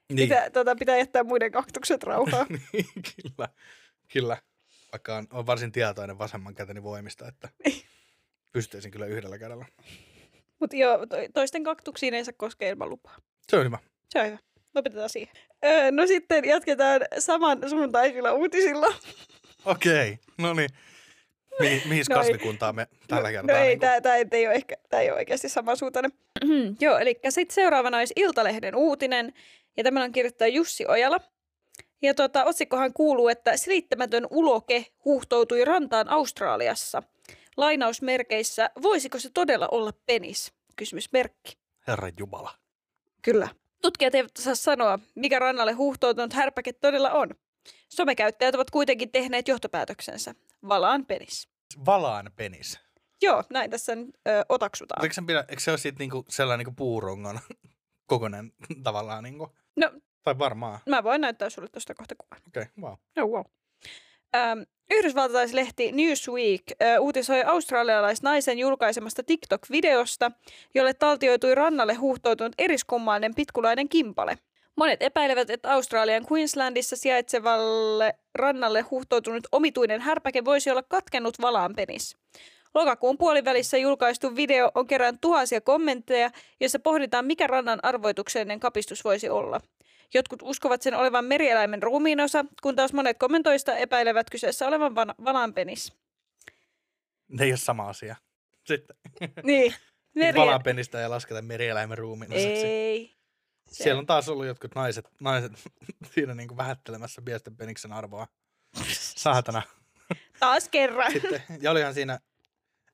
[0.09, 2.47] Niin, Pitää, tota, pitää jättää muiden kaktukset rauhaan.
[2.73, 3.49] niin kyllä,
[4.13, 4.37] kyllä.
[4.93, 7.49] Vaikka on, on varsin tietoinen vasemman käteni voimista, että
[8.53, 9.67] pystyisin kyllä yhdellä kädellä.
[10.61, 13.17] Mutta joo, to, toisten kaktuksiin ei saa koskea ilman lupaa.
[13.49, 13.79] Se on hyvä.
[14.09, 14.39] Se on hyvä.
[14.75, 15.35] Lopetetaan siihen.
[15.65, 18.87] Öö, no sitten jatketaan saman sunnuntaisilla uutisilla.
[19.65, 20.71] Okei, no niin.
[21.61, 23.57] Mihin, mihin No kasvikuntaan me tällä no, kertaa?
[23.57, 26.13] No ei, niin tämä tää ei ole ehkä tää ei ole oikeasti samansuuntainen.
[26.81, 29.33] Joo, eli sitten seuraavana olisi Iltalehden uutinen,
[29.77, 31.21] ja tämän on kirjoittaja Jussi Ojala.
[32.03, 37.03] Ja tota, otsikkohan kuuluu, että selittämätön uloke huuhtoutui rantaan Australiassa.
[37.57, 40.53] Lainausmerkeissä, voisiko se todella olla penis?
[40.77, 41.59] Kysymysmerkki.
[41.87, 42.55] Herran Jumala.
[43.23, 43.49] Kyllä.
[43.83, 47.31] Tutkijat eivät saa sanoa, mikä rannalle huuhtoutunut härpäke todella on.
[47.89, 50.35] Somekäyttäjät ovat kuitenkin tehneet johtopäätöksensä.
[50.69, 51.49] Valaan penis.
[51.87, 52.79] Valaan penis.
[53.23, 55.03] Joo, näin tässä nyt, ö, otaksutaan.
[55.05, 57.41] Eikö, sen pidä, eikö se ole sitten niinku sellainen niinku puurongon
[58.07, 59.25] kokonen tavallaan?
[59.25, 59.57] Niinku?
[59.77, 60.79] No, Tai varmaan.
[60.89, 62.43] mä voin näyttää sulle tuosta kohta kuvan.
[62.49, 62.93] Okei, okay, wow.
[63.19, 63.45] Oh, wow.
[64.37, 64.61] Ähm,
[64.91, 70.31] Yhdysvaltalaislehti Newsweek äh, uutisoi australialaisnaisen julkaisemasta TikTok-videosta,
[70.75, 74.39] jolle taltioitui rannalle huuhtoutunut eriskummainen pitkulainen kimpale.
[74.77, 82.17] Monet epäilevät, että Australian Queenslandissa sijaitsevalle rannalle huuhtoutunut omituinen härpäke voisi olla katkennut valaanpenis.
[82.75, 89.29] Lokakuun puolivälissä julkaistu video on kerännyt tuhansia kommentteja, joissa pohditaan, mikä rannan arvoituksellinen kapistus voisi
[89.29, 89.61] olla.
[90.15, 95.93] Jotkut uskovat sen olevan merieläimen ruumiinosa, kun taas monet kommentoista epäilevät kyseessä olevan van- valaanpenis.
[97.29, 98.17] Ne ei ole sama asia.
[98.65, 98.97] Sitten
[99.43, 99.75] Niin.
[100.15, 100.39] Meri...
[100.41, 102.49] valaan penistä ja lasketa merieläimen ruumiin osaksi.
[102.67, 103.17] Ei.
[103.69, 105.53] Se- Siellä on taas ollut jotkut naiset, naiset
[106.15, 108.27] siinä niinku vähättelemässä miesten peniksen arvoa.
[109.17, 109.63] Saatana.
[110.41, 111.13] Taas kerran.
[111.13, 112.21] Sitten, ja olihan siinä,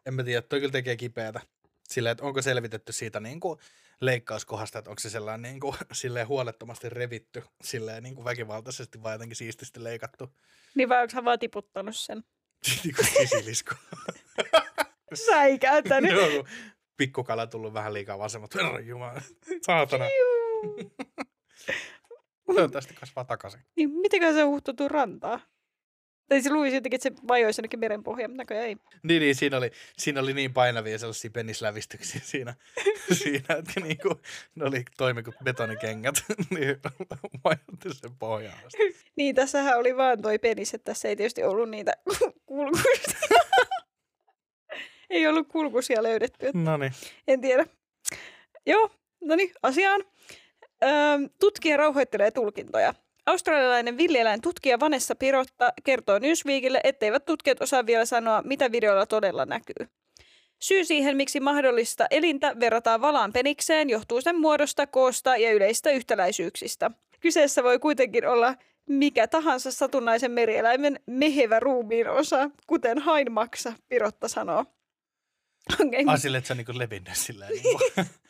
[0.06, 1.40] en mä tiedä, toi kyllä tekee kipeätä.
[1.88, 3.58] Silleen, että onko selvitetty siitä niin kuin
[4.00, 9.14] leikkauskohdasta, että onko se sellainen niin kuin, silleen huolettomasti revitty, silleen niin kuin väkivaltaisesti vai
[9.14, 10.34] jotenkin siististi leikattu.
[10.74, 12.24] niin vai onko hän vaan tiputtanut sen?
[12.84, 13.74] niin kuin sisilisko.
[15.26, 16.12] Säikäytänyt.
[16.12, 16.46] Joo,
[16.96, 18.54] pikkukala tullut vähän liikaa vasemmat.
[18.54, 19.20] Herran jumala.
[19.66, 20.04] Saatana.
[22.46, 23.60] Toivottavasti kasvaa takaisin.
[23.76, 25.40] niin mitenköhän se huhtoutuu rantaa?
[26.28, 28.76] Tai se luisi jotenkin, että se vajoisi jonnekin merenpohjaan, mutta näköjään ei.
[29.02, 32.54] Niin, niin siinä, oli, siinä oli niin painavia sellaisia penislävistyksiä siinä,
[33.22, 34.20] siinä että niinku,
[34.54, 36.14] ne oli toimi kuin betonikengät,
[36.58, 36.76] niin
[37.44, 38.58] vaikutti sen pohjaan.
[39.16, 41.92] Niin, tässähän oli vaan toi penis, että tässä ei tietysti ollut niitä
[42.46, 43.28] kulkuisia.
[45.10, 46.92] ei ollut kulkusia löydetty, No niin.
[47.28, 47.66] en tiedä.
[48.66, 48.90] Joo,
[49.24, 50.04] no niin, asiaan.
[50.84, 52.94] Öm, tutkija rauhoittelee tulkintoja.
[53.26, 59.44] Australialainen villieläin tutkija Vanessa Pirotta kertoo Newsweekille, etteivät tutkijat osaa vielä sanoa, mitä videolla todella
[59.46, 59.88] näkyy.
[60.60, 66.90] Syy siihen, miksi mahdollista elintä verrataan valaan penikseen, johtuu sen muodosta, koosta ja yleistä yhtäläisyyksistä.
[67.20, 68.54] Kyseessä voi kuitenkin olla
[68.88, 74.64] mikä tahansa satunnaisen merieläimen mehevä ruumiin osa, kuten hainmaksa, Pirotta sanoo.
[75.74, 76.04] Okay.
[76.06, 77.80] Ah, silleen, että se on niinku levinnyt silleen, niinku,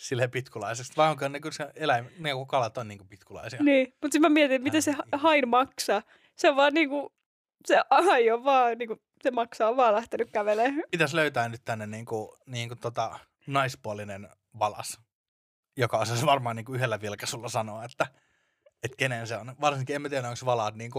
[0.00, 0.94] silleen pitkulaisesta.
[0.96, 3.62] Vai onko niinku se eläim, niinku kalat on niinku pitkulaisia?
[3.62, 6.02] Niin, mutta sitten mä mietin, että miten se ha- hain maksaa.
[6.36, 7.12] Se on vaan niinku,
[7.66, 10.82] se hai on vaan niinku, se maksaa on vaan lähtenyt kävelemään.
[10.90, 15.00] Pitäisi löytää nyt tänne niinku, niinku tota, naispuolinen valas,
[15.76, 18.06] joka osaisi varmaan niinku yhdellä vilkaisulla sanoa, että
[18.82, 19.56] että kenen se on.
[19.60, 20.98] Varsinkin en mä tiedä, onko se valaat niinku,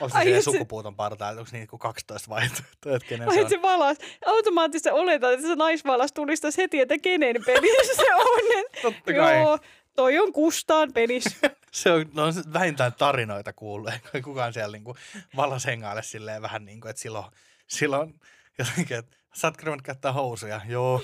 [0.00, 3.40] onko Ai, se se- sukupuuton parta, että onko niinku 12 vaihtoehtoja, että kenen Ai, se
[3.42, 3.48] on.
[3.50, 3.96] se valas.
[4.26, 8.40] Automaattisesti oletan, että se naisvalas tulistaisi heti, että kenen penis se on.
[8.82, 9.36] Totta kai.
[9.36, 9.58] Joo,
[9.96, 11.24] toi on Kustaan penis.
[11.72, 13.90] Se on, no vähintään tarinoita kuullut,
[14.24, 14.96] kukaan siellä niinku
[15.36, 17.24] valas hengaile silleen vähän niin kuin, että silloin,
[17.66, 18.20] silloin
[18.58, 20.60] jotenkin, että saatko ruvennut käyttää housuja?
[20.68, 21.02] Joo.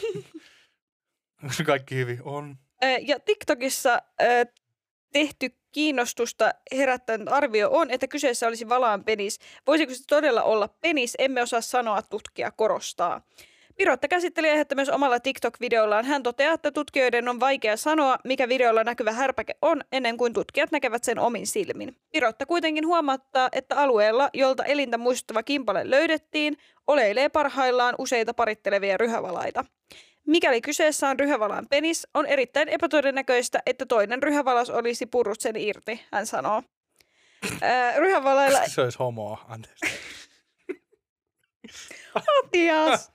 [1.42, 2.18] Onko kaikki hyvin?
[2.22, 2.56] On.
[3.00, 4.02] Ja TikTokissa
[5.12, 9.38] tehty kiinnostusta herättänyt arvio on, että kyseessä olisi valaan penis.
[9.66, 11.14] Voisiko se todella olla penis?
[11.18, 13.22] Emme osaa sanoa, tutkija korostaa.
[13.76, 16.04] Pirotta käsitteli aihetta myös omalla TikTok-videollaan.
[16.04, 20.72] Hän toteaa, että tutkijoiden on vaikea sanoa, mikä videolla näkyvä härpäke on, ennen kuin tutkijat
[20.72, 21.96] näkevät sen omin silmin.
[22.12, 29.64] Pirotta kuitenkin huomauttaa, että alueella, jolta elintä muistuttava kimpale löydettiin, oleilee parhaillaan useita parittelevia ryhävalaita.
[30.26, 36.00] Mikäli kyseessä on ryhävalan penis, on erittäin epätodennäköistä, että toinen ryhävalas olisi purrut sen irti,
[36.12, 36.62] hän sanoo.
[37.96, 38.58] Ryhävalailla...
[38.74, 39.86] Se olisi homoa, anteeksi.
[42.42, 43.10] Matias!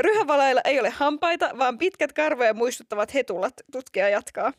[0.00, 4.52] Ryhävalailla ei ole hampaita, vaan pitkät karvoja muistuttavat hetulat, tutkija jatkaa.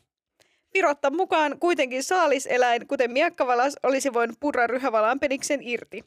[0.72, 6.04] Pirotta mukaan kuitenkin saaliseläin, kuten miekkavalas, olisi voinut purra ryhävalaan peniksen irti.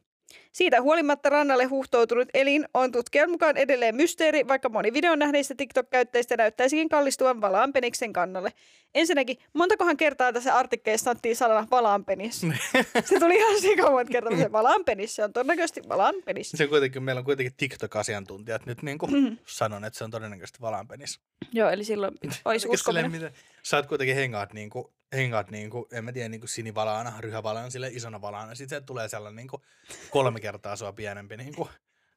[0.52, 6.38] Siitä huolimatta rannalle huuhtoutunut elin on tutkijan mukaan edelleen mysteeri, vaikka moni videon nähneistä TikTok-käyttäjistä
[6.38, 8.54] näyttäisikin kallistuvan valaan peniksen kannalle.
[8.96, 12.42] Ensinnäkin, montakohan kertaa tässä artikkeessa sanottiin sanana valaan penis?
[13.10, 16.52] se tuli ihan sikamonta kertaa, se valaan penis, se on todennäköisesti valaan penis.
[16.52, 19.00] Se kuitenkin, meillä on kuitenkin TikTok-asiantuntijat nyt niin Mm.
[19.00, 21.20] kuin sanon, että se on todennäköisesti valanpenis.
[21.54, 22.14] Joo, eli silloin
[22.46, 23.12] olisi silleen, uskominen.
[23.12, 23.32] miten,
[23.64, 28.22] sä oot kuitenkin hengaat niinku, hengaat niinku, en mä tiedä, niinku sinivalaana, ryhävalaana, sille isona
[28.22, 28.56] valaana.
[28.56, 29.64] Sitten se tulee sellainen niinku
[30.10, 31.70] kolme kertaa sua pienempi niinku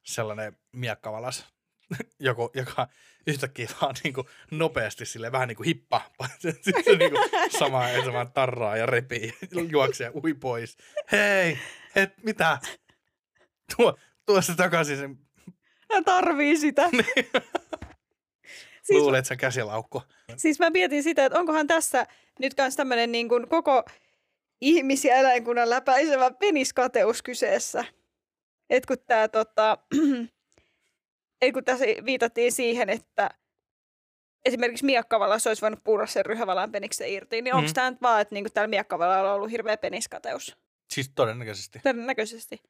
[0.03, 1.45] sellainen miekkavalas,
[2.19, 2.87] joku, joka
[3.27, 6.01] yhtäkkiä vaan niinku nopeasti sille vähän niinku hippa.
[6.39, 7.19] Sitten se niinku
[7.59, 9.33] samaan ja samaan tarraa ja repii,
[9.69, 10.77] juoksee ja ui pois.
[11.11, 11.59] Hei,
[11.95, 12.59] et mitä?
[13.75, 15.19] Tuo, tuo se takaisin sen,
[15.93, 16.89] Hän tarvii sitä.
[18.93, 20.03] siis, luulet sen käsilaukko.
[20.37, 22.05] siis mä mietin sitä, että onkohan tässä
[22.39, 23.83] nyt kans tämmönen niin kuin koko
[24.61, 27.85] ihmis- ja eläinkunnan läpäisevä peniskateus kyseessä.
[28.69, 29.77] Et kun tää tota,
[31.41, 33.29] ei kun tässä viitattiin siihen, että
[34.45, 37.73] esimerkiksi miekkavallas olisi voinut purra sen ryhävalan peniksen irti, niin onko Mm.
[37.73, 40.57] tämä nyt vaan, että niinku täällä miekkavalalla on ollut hirveä peniskateus?
[40.89, 41.79] Siis todennäköisesti.
[41.79, 42.61] Todennäköisesti.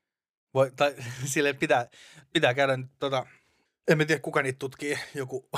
[0.53, 0.95] Voi, tai
[1.33, 1.87] sille pitää,
[2.33, 3.25] pitää käydä tota,
[3.87, 5.49] en mä tiedä kuka niitä tutkii, joku,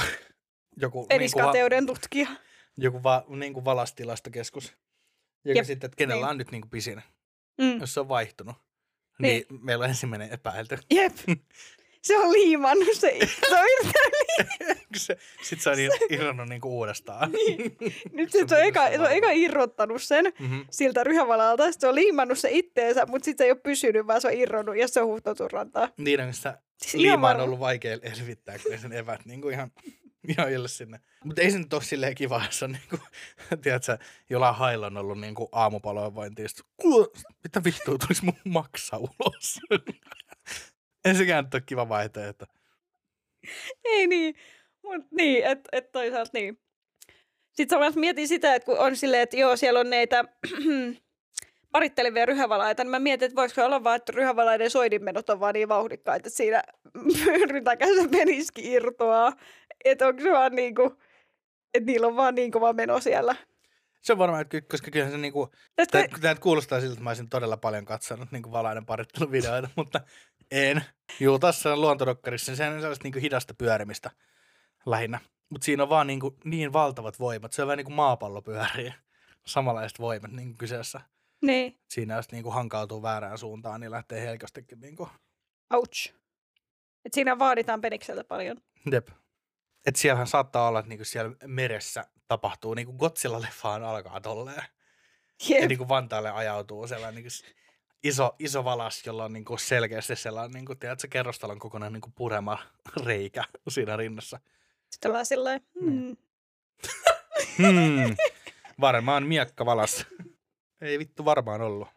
[0.78, 2.28] joku, niin kuin, va, Peniskateuden tutkija.
[2.78, 4.74] joku va, niin kuin valastilastokeskus,
[5.46, 6.30] joka Jep, sitten, että kenellä niin.
[6.32, 7.02] on nyt niin kuin pisin,
[7.62, 7.80] Mm.
[7.80, 8.56] jos se on vaihtunut,
[9.20, 10.78] niin, niin meillä on ensimmäinen epäilty.
[10.92, 11.14] Jep.
[12.04, 13.20] Se on liimannut se.
[13.50, 13.68] Se on
[14.96, 17.32] Se- Sitten se on ir- irronnut niin kuin uudestaan.
[17.32, 17.78] Niin.
[18.12, 20.66] Nyt Se se, on eka, se on eka irrottanut sen Mm-hmm.
[20.72, 21.64] siltä ryhävalalta.
[21.64, 24.34] Sitten se on liimannut se itteensä, mutta sitten se ei ole pysynyt, vaan se on
[24.34, 25.90] irronnut ja se on huhtoutunut rantaan.
[25.98, 29.54] Niin on sitä Siis ihan liimaa on ollut vaikea elvittää, kun sen evät niin kuin
[29.54, 29.72] ihan,
[30.38, 31.00] ihan ille sinne.
[31.24, 33.02] Mutta ei se nyt ole silleen kiva, jos on niin kuin,
[33.64, 33.98] tiedätkö,
[34.30, 37.08] jollain hailla on ollut niin kuin aamupaloinvointi, ja sit, "Kuule,
[37.44, 39.60] mitä vittua tulisi mun maksaa ulos?
[41.06, 42.46] ei sekään nyt ole kiva vaihtoehto.
[43.84, 44.36] Ei niin,
[44.84, 46.60] mutta niin, että et toisaalta niin.
[47.54, 50.26] Sitten samalla mietin sitä, että kun on silleen, että joo, siellä on näitä
[51.72, 55.70] parittelevia ryhävalaita, niin mä mietin, että voisiko olla vaan, että ryhävalaiden soidinmenot on vaan niin
[55.70, 56.64] vauhdikkaita, että siinä
[57.52, 59.34] rytäkässä peniski irtoaa.
[59.86, 60.92] Että onko se vaan niin kuin,
[61.74, 63.36] että niillä on vaan niin kova meno siellä.
[64.02, 67.30] Se on varmaan, että koska kyllähän se niinku, Tästä, tämä kuulostaa siltä, että mä olisin
[67.30, 70.02] todella paljon katsonut niinku valainen paritteluvideoita, mutta
[70.52, 70.84] en.
[71.20, 74.12] Juu, tässä on luontodokkarissa, sehän on sellaista niinku hidasta pyörimistä
[74.86, 75.20] lähinnä.
[75.50, 77.54] Mutta siinä on vaan niinku niin valtavat voimat.
[77.54, 78.94] Se on vähän niin kuin maapallo pyörii.
[79.46, 81.02] Samanlaiset voimat niin kyseessä.
[81.42, 85.10] niin, Siinä jos niinku hankautuu väärään suuntaan, niin lähtee helkostikin niinku,
[85.74, 86.14] ouch.
[87.06, 88.58] Et siinä vaaditaan penikseltä paljon.
[88.92, 89.08] jep.
[89.86, 94.64] Et siellähän saattaa olla, että niinku siellä meressä tapahtuu, niin kuin Godzilla-leffaan alkaa tolleen.
[95.50, 95.70] Ja Jep.
[95.70, 97.56] niin kuin Vantaalle ajautuu sellainen niin kuin
[98.04, 102.02] iso, iso valas, jolla on niin kuin selkeästi sellainen, niin kuin, tiedätkö, kerrostalon kokoinen niin
[102.02, 102.58] kuin purema
[103.06, 104.40] reikä siinä rinnassa.
[104.90, 106.18] Sitten ollaan silleen, Niin.
[107.58, 107.66] hmm.
[108.06, 108.16] Hmm.
[108.82, 110.06] Varmaan miekka valas.
[110.82, 111.88] Ei vittu varmaan ollut.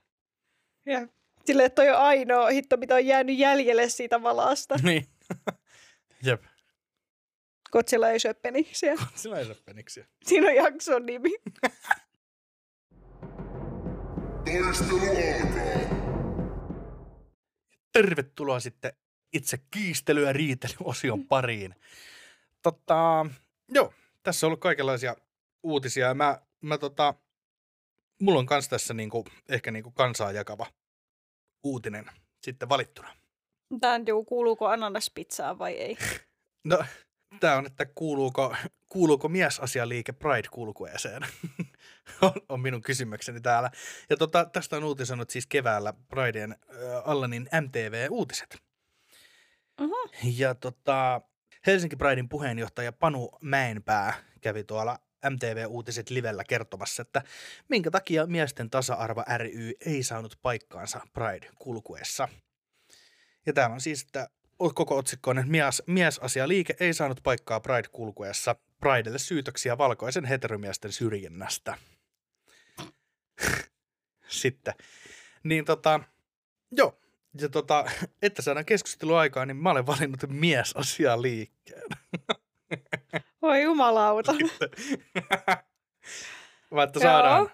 [0.87, 1.09] Ja
[1.47, 4.75] silleen, että toi on ainoa hitto, mitä on jäänyt jäljelle siitä valasta.
[4.83, 5.07] niin.
[6.27, 6.43] Jep.
[7.75, 8.95] Kotsilla ei syö peniksiä.
[9.15, 10.07] Sillä ei ole peniksiä.
[10.25, 11.31] Siinä on jakson nimi.
[14.45, 15.65] Taistelu alkaa.
[17.93, 18.93] Tervetuloa sitten
[19.33, 21.75] itse kiistely- ja riitelyosion pariin.
[22.63, 23.27] Tota,
[23.69, 25.17] joo, tässä on ollut kaikenlaisia
[25.63, 26.07] uutisia.
[26.07, 27.15] ja Mä, mä tota,
[28.21, 30.67] mulla on kans tässä niinku, ehkä niinku kansaa jakava
[31.65, 32.07] uutinen
[32.43, 33.17] sitten valittuna.
[33.81, 35.97] Tämä on kuuluuko ananaspizzaan vai ei.
[36.65, 36.85] No,
[37.41, 38.57] tämä on, että kuuluuko,
[38.89, 41.23] kuuluuko miesasialiike Pride-kulkueeseen?
[42.23, 43.71] on, on minun kysymykseni täällä.
[44.11, 46.59] Ja tota, tästä on uutisoinut siis keväällä Prideen äh,
[47.05, 48.59] alla niin MTV-uutiset.
[49.81, 50.11] Uh-huh.
[50.23, 51.21] Ja tota,
[51.67, 54.99] Helsinki Pridein puheenjohtaja Panu Mäenpää kävi tuolla
[55.31, 57.23] MTV-uutiset livellä kertomassa, että
[57.69, 62.29] minkä takia miesten tasa-arvo ry ei saanut paikkaansa Pride-kulkuessa.
[63.47, 64.29] Ja täällä on siis, että
[64.73, 68.57] koko otsikko on, että mies, miesasialiike ei saanut paikkaa Pride-kulkuessa.
[68.81, 71.79] Pridelle syytöksiä valkoisen heteromiesten syrjinnästä.
[74.29, 74.75] Sitten.
[75.43, 76.01] Niin tota,
[76.71, 76.99] joo.
[77.41, 77.85] Ja tota,
[78.23, 81.89] että saadaan keskustelua aikaa, niin mä olen valinnut miesasialiikkeen.
[83.43, 84.35] Voi jumalauta.
[86.83, 87.03] Että Joo.
[87.03, 87.51] saadaan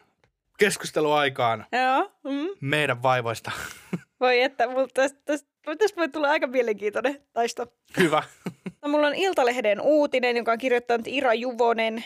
[0.58, 2.12] keskustelua aikaan Joo.
[2.24, 2.48] Mm.
[2.60, 3.50] meidän vaivoista.
[4.20, 7.66] Voi että, mulla tästä, tästä, tästä voi tulla aika mielenkiintoinen taisto.
[7.98, 8.22] Hyvä.
[8.82, 12.04] No, mulla on Iltalehden uutinen, jonka on kirjoittanut Ira Juvonen,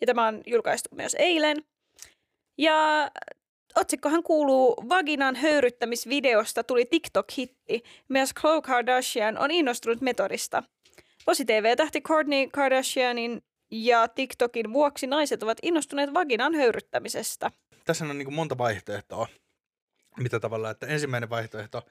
[0.00, 1.56] ja tämä on julkaistu myös eilen.
[2.58, 3.10] Ja
[3.76, 7.82] otsikkohan kuuluu Vaginan höyryttämisvideosta tuli TikTok-hitti.
[8.08, 10.62] Myös Khloe Kardashian on innostunut metodista.
[11.24, 17.50] Posi TV-tähti Kourtney Kardashianin ja TikTokin vuoksi naiset ovat innostuneet vaginan höyryttämisestä.
[17.84, 19.26] Tässä on niin monta vaihtoehtoa.
[20.16, 21.82] Mitä tavallaan, että ensimmäinen vaihtoehto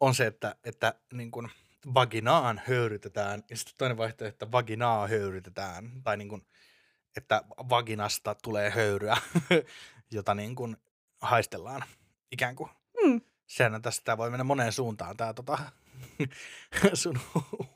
[0.00, 1.50] on se, että, että niin kuin
[1.94, 6.46] vaginaan höyrytetään, ja sitten toinen vaihtoehto, että vaginaa höyrytetään, tai niin kuin,
[7.16, 9.16] että vaginasta tulee höyryä,
[10.10, 10.76] jota niin kuin
[11.20, 11.84] haistellaan
[12.32, 12.70] ikään kuin.
[13.02, 13.20] Hmm.
[13.46, 15.58] Sehän tästä voi mennä moneen suuntaan tämä tota,
[16.94, 17.20] sun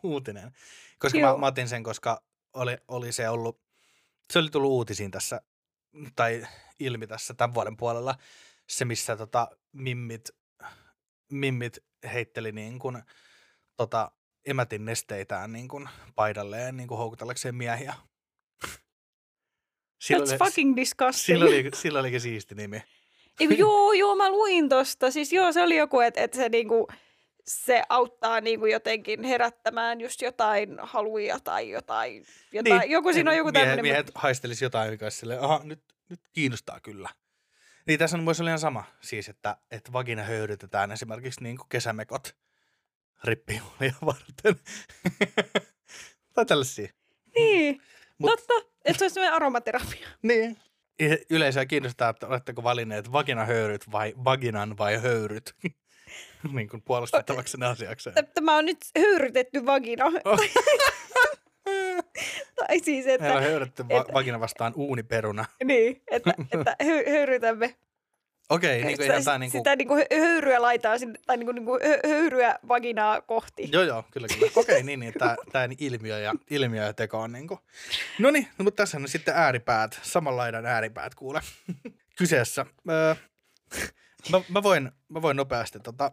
[0.03, 0.53] uutinen.
[0.99, 3.61] Koska mä, mä otin sen, koska oli, oli se ollut,
[4.33, 5.41] se oli tullut uutisiin tässä,
[6.17, 6.47] tai
[6.79, 8.15] ilmi tässä tämän vuoden puolella,
[8.67, 10.31] se missä tota, mimmit,
[11.33, 13.03] mimmit heitteli niin kuin,
[13.77, 14.11] tota,
[14.47, 17.95] emätin nesteitään niin kuin, paidalleen niin kuin houkutellakseen miehiä.
[20.01, 21.25] Sillä That's oli, fucking disgusting.
[21.39, 22.83] sillä, oli, sillä olikin siisti nimi.
[23.41, 25.11] Eiku, joo, joo, mä luin tosta.
[25.11, 26.89] Siis joo, se oli joku, että et se niinku,
[27.47, 32.25] se auttaa niinku jotenkin herättämään just jotain haluja tai jotain.
[32.53, 32.81] jotain.
[32.81, 32.91] Niin.
[32.91, 33.85] Joku siinä on joku miehet, tämmöinen.
[33.85, 37.09] Miehet haistelisi jotain, mikä silleen, aha, nyt, nyt kiinnostaa kyllä.
[37.89, 42.37] Niin tässä on myös ihan sama, siis että, että vagina höyrytetään esimerkiksi niin kuin kesämekot
[43.25, 44.57] rippijuhlia varten.
[46.35, 46.89] tai tällaisia.
[47.37, 47.83] Niin,
[48.19, 48.55] Mut- totta.
[48.85, 50.09] Että se olisi semmoinen aromaterapia.
[50.23, 50.57] Niin.
[51.31, 55.55] Yleisöä kiinnostaa, että oletteko valinneet vaginahöyryt vai vaginan vai höyryt.
[56.53, 58.17] niin kuin puolustettavaksi asiakseen.
[58.35, 60.05] Tämä on nyt höyrytetty vagina.
[62.67, 65.45] tai siis, Meillä on että, höyrytty va- että- vagina vastaan uuniperuna.
[65.65, 67.75] niin, että, että hö- höyrytämme.
[68.51, 69.61] Okei, niin kuin sitä, niin kuin...
[69.61, 73.69] sitä niinku hö- höyryä laitaa sinne, tai niinku, niinku hö- höyryä vaginaa kohti.
[73.73, 74.53] Joo, joo, kyllä, kyllä.
[74.57, 77.61] Okei, niin, niin tämä, tämä ilmiö, ja, ilmiö ja teko on niin kuin...
[78.19, 81.41] No niin, no, mutta tässä on sitten ääripäät, samanlaidan ääripäät kuule
[82.19, 82.67] kyseessä.
[82.91, 83.15] Öö,
[84.33, 86.13] mä, mä, voin, mä voin nopeasti tota,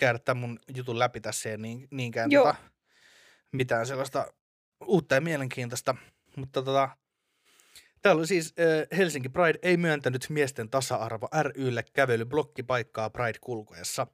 [0.00, 2.44] käydä tämän mun jutun läpi tässä ei niin, niinkään Joo.
[2.46, 2.56] tota,
[3.52, 4.32] mitään sellaista
[4.86, 5.94] uutta ja mielenkiintoista,
[6.36, 6.88] mutta tota,
[8.04, 14.06] Täällä on siis äh, Helsinki Pride ei myöntänyt miesten tasa-arvo rylle kävelyblokkipaikkaa Pride-kulkuessa.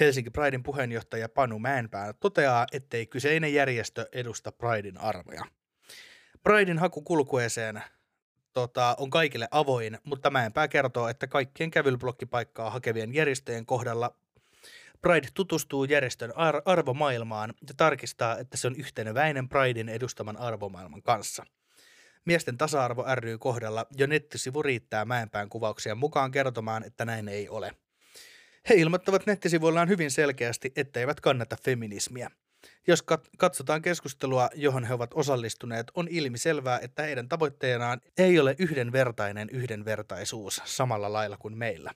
[0.00, 5.44] Helsinki Pridein puheenjohtaja Panu Mäenpää toteaa, ettei kyseinen järjestö edusta Pridein arvoja.
[6.42, 7.82] Pridein haku kulkueeseen
[8.52, 14.16] tota, on kaikille avoin, mutta Mäenpää kertoo, että kaikkien kävelyblokkipaikkaa hakevien järjestöjen kohdalla
[15.04, 21.44] Pride tutustuu järjestön ar- arvomaailmaan ja tarkistaa, että se on yhteneväinen Pridein edustaman arvomaailman kanssa.
[22.24, 27.72] Miesten tasa-arvo ry kohdalla jo nettisivu riittää Mäenpään kuvauksien mukaan kertomaan, että näin ei ole.
[28.68, 32.30] He ilmoittavat nettisivuillaan hyvin selkeästi, etteivät kannata feminismiä.
[32.86, 38.56] Jos kat- katsotaan keskustelua, johon he ovat osallistuneet, on ilmiselvää, että heidän tavoitteenaan ei ole
[38.58, 41.92] yhdenvertainen yhdenvertaisuus samalla lailla kuin meillä.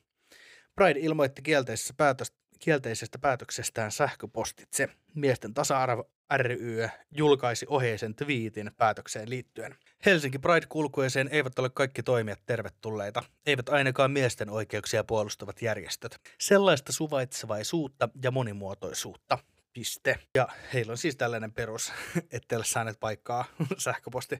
[0.75, 4.89] Pride ilmoitti kielteisessä päätös- kielteisestä päätöksestään sähköpostitse.
[5.15, 9.75] Miesten tasa-arvo ry julkaisi oheisen twiitin päätökseen liittyen.
[10.07, 16.19] Helsinki Pride-kulkueeseen eivät ole kaikki toimijat tervetulleita, eivät ainakaan miesten oikeuksia puolustavat järjestöt.
[16.41, 19.39] Sellaista suvaitsevaisuutta ja monimuotoisuutta.
[19.73, 20.19] Piste.
[20.35, 21.93] Ja heillä on siis tällainen perus,
[22.33, 23.45] ettei ole saaneet paikkaa
[23.79, 24.39] sähköposti.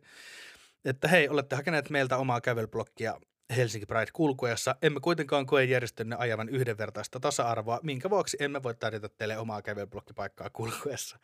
[0.85, 3.21] Että hei, olette hakeneet meiltä omaa kävelyblokkia
[3.57, 4.77] Helsinki Pride kulkuessa.
[4.83, 10.51] Emme kuitenkaan koe järjestönne ajavan yhdenvertaista tasa-arvoa, minkä vuoksi emme voi tarjota teille omaa kävelyblokkipaikkaa
[10.53, 11.19] kulkuessa.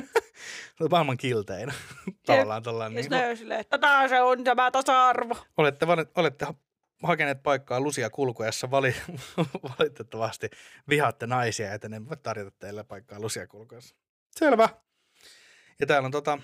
[0.90, 1.72] Maailman kiltein.
[2.26, 2.94] Tavallaan tällainen.
[3.04, 5.36] Niin Niin, silleen, tätä se on tämä tasa-arvo.
[5.56, 6.54] olette, olette ha-
[7.02, 8.70] hakeneet paikkaa Lusia kulkuessa.
[8.70, 8.94] Vali,
[9.78, 10.50] valitettavasti
[10.88, 13.96] vihaatte naisia, joten emme voi tarjota teille paikkaa Lusia kulkuessa.
[14.30, 14.68] Selvä.
[15.80, 16.38] Ja täällä on tota,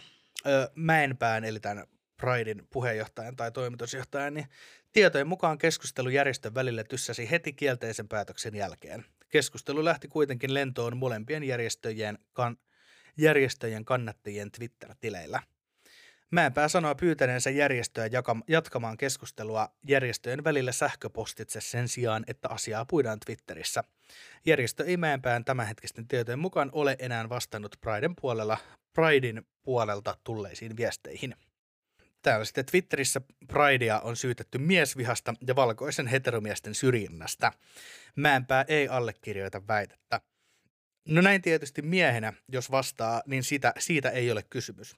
[0.47, 1.87] ö, Mäenpään, eli tämän
[2.21, 4.47] Pridein puheenjohtajan tai toimitusjohtajan, niin
[4.93, 9.05] tietojen mukaan keskustelu järjestön välillä tyssäsi heti kielteisen päätöksen jälkeen.
[9.29, 12.57] Keskustelu lähti kuitenkin lentoon molempien järjestöjen, kan,
[13.17, 15.43] järjestöjen kannattajien Twitter-tileillä.
[16.31, 18.09] Mäenpää sanoo pyytäneensä järjestöä
[18.49, 23.85] jatkamaan keskustelua järjestöjen välillä sähköpostitse sen sijaan, että asiaa puidaan Twitterissä.
[24.47, 28.59] Järjestö ei Mäenpään tämänhetkisten tietojen mukaan ole enää vastannut Priden puolella,
[28.93, 31.35] Pridein puolelta tulleisiin viesteihin.
[32.23, 37.53] Täällä sitten Twitterissä Pridea on syytetty miesvihasta ja valkoisen heteromiesten syrjinnästä.
[38.17, 40.21] Mäenpää ei allekirjoita väitettä.
[41.09, 44.97] No näin tietysti miehenä, jos vastaa, niin sitä, siitä ei ole kysymys.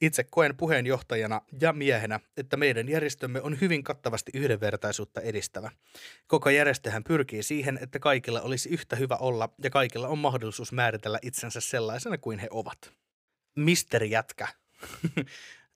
[0.00, 5.70] Itse koen puheenjohtajana ja miehenä, että meidän järjestömme on hyvin kattavasti yhdenvertaisuutta edistävä.
[6.26, 11.18] Koko järjestöhän pyrkii siihen, että kaikilla olisi yhtä hyvä olla ja kaikilla on mahdollisuus määritellä
[11.22, 12.92] itsensä sellaisena kuin he ovat.
[13.56, 14.48] Misteri Jätkä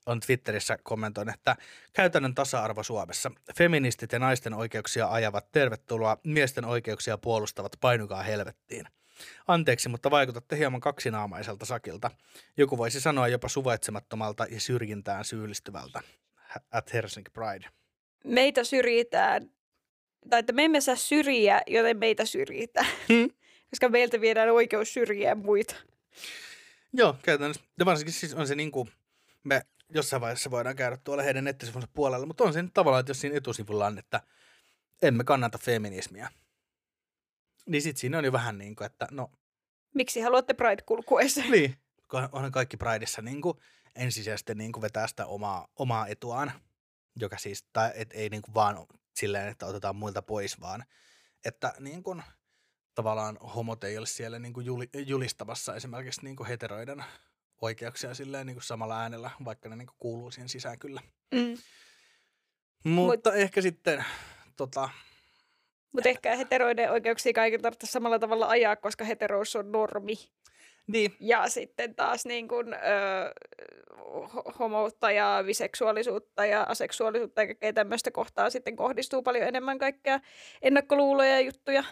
[0.07, 1.57] on Twitterissä kommentoinut, että
[1.93, 3.31] käytännön tasa-arvo Suomessa.
[3.57, 8.87] Feministit ja naisten oikeuksia ajavat tervetuloa, miesten oikeuksia puolustavat painukaa helvettiin.
[9.49, 12.11] Anteeksi, mutta vaikutatte hieman kaksinaamaiselta sakilta.
[12.57, 16.01] Joku voisi sanoa jopa suvaitsemattomalta ja syrjintään syyllistyvältä.
[16.71, 17.69] At Helsinki Pride.
[18.25, 19.51] Meitä syrjitään,
[20.31, 22.87] tai että me emme saa syrjiä, joten meitä syrjitään.
[23.09, 23.31] Hmm.
[23.71, 25.75] Koska meiltä viedään oikeus syrjiä muita.
[26.93, 27.63] Joo, käytännössä.
[27.79, 28.91] Ja varsinkin siis on se niin kuin,
[29.45, 33.21] me jossain vaiheessa voidaan käydä tuolla heidän nettisivunsa puolella, mutta on nyt tavallaan, että jos
[33.21, 34.21] siinä etusivulla on, että
[35.03, 36.31] emme kannata feminismiä,
[37.67, 39.31] niin sitten siinä on jo vähän niin kuin, että no
[39.95, 41.41] Miksi haluatte Pride-kulkueessa?
[41.51, 41.77] niin,
[42.11, 43.59] kun onhan kaikki Prideissa niin kuin
[43.95, 46.53] ensisijaisesti niin kuin vetää sitä omaa, omaa etuaan,
[47.17, 50.85] joka siis, tai et ei niin kuin vaan silleen, että otetaan muilta pois, vaan
[51.45, 52.23] että niin kuin,
[52.95, 57.05] tavallaan homot ei ole siellä niin kuin juli, julistamassa esimerkiksi niin kuin heteroiden
[57.65, 61.01] oikeuksia silleen niin kuin samalla äänellä, vaikka ne niin kuin kuuluu siihen sisään kyllä.
[61.35, 61.57] Mm.
[62.85, 64.05] Mutta Mut, ehkä sitten
[64.57, 64.89] tota,
[65.93, 70.15] Mutta ehkä heteroiden oikeuksia kaiken tarvitse samalla tavalla ajaa, koska heterous on normi.
[70.87, 72.79] niin, Ja sitten taas niin kuin, ö,
[73.99, 80.21] ho- homoutta ja biseksuaalisuutta ja aseksuaalisuutta ja kaikkea tämmöistä kohtaa sitten kohdistuu paljon enemmän kaikkea
[80.63, 81.85] ennakkoluuloja ja juttuja.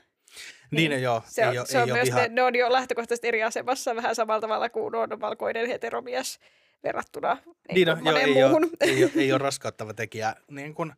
[0.70, 2.54] Niin, niin joo, Se on, ei, se on ei ole myös, viha, ne, ne on
[2.54, 6.40] jo lähtökohtaisesti eri asemassa vähän samalla tavalla kuin on valkoinen heteromies
[6.84, 8.64] verrattuna niin Niin on, joo, ei, muuhun.
[8.64, 10.34] ole, ei, ole, ei ole raskauttava tekijä.
[10.50, 10.94] Niin kun,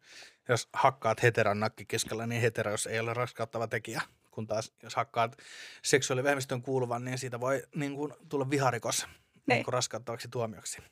[0.48, 4.02] jos hakkaat heteron nakkikiskellä, niin heteros ei ole raskauttava tekijä.
[4.30, 5.36] Kun taas jos hakkaat
[5.82, 9.06] seksuaalivähemmistön kuuluvan, niin siitä voi niin kun, tulla viharikos
[9.46, 10.82] niin kun raskauttavaksi tuomioksi.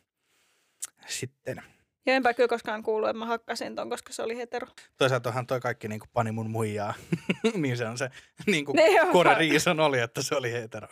[1.06, 1.62] Sitten.
[2.06, 4.68] Ja enpä kyllä koskaan kuullut, että mä hakkasin ton, koska se oli hetero.
[4.96, 6.94] Toisaalta onhan toi kaikki niin pani mun muijaa.
[7.54, 8.10] niin se on se,
[8.46, 8.78] niin kuin
[9.12, 10.88] Kore Riison oli, että se oli hetero.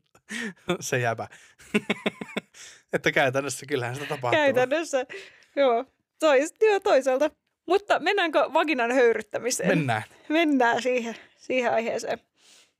[0.80, 1.28] se jäbä.
[2.92, 4.40] että käytännössä kyllähän sitä tapahtuu.
[4.40, 5.06] Käytännössä,
[5.56, 5.84] joo,
[6.18, 7.30] tois, joo toisaalta.
[7.66, 9.68] Mutta mennäänkö vaginan höyryttämiseen?
[9.68, 10.02] Mennään.
[10.28, 12.18] Mennään siihen, siihen aiheeseen.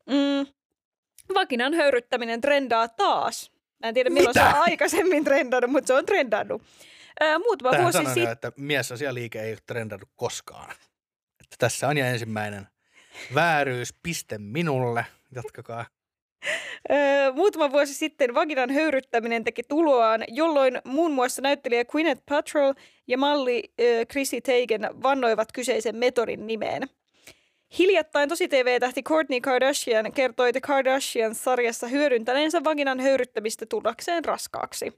[0.06, 0.46] Mm,
[1.34, 3.50] vaginan höyryttäminen trendaa taas.
[3.80, 4.50] Mä en tiedä, milloin Mitä?
[4.50, 6.62] se on aikaisemmin trendannut, mutta se on trendannut.
[7.20, 8.32] Ää, muutama Tähän vuosi sitten.
[8.32, 10.70] että miesasialiike ei ole trendannut koskaan.
[11.40, 12.66] Että tässä on jo ensimmäinen
[13.34, 15.06] vääryys, piste minulle.
[15.34, 15.86] Jatkakaa.
[16.90, 22.74] Öö, muutama vuosi sitten vaginan höyryttäminen teki tuloaan, jolloin muun muassa näyttelijä Gwyneth Paltrow
[23.08, 26.82] ja malli öö, Chrissy Teigen vannoivat kyseisen metodin nimeen.
[27.78, 34.92] Hiljattain tosi TV-tähti Kourtney Kardashian kertoi The Kardashians-sarjassa hyödyntäneensä vaginan höyryttämistä tullakseen raskaaksi.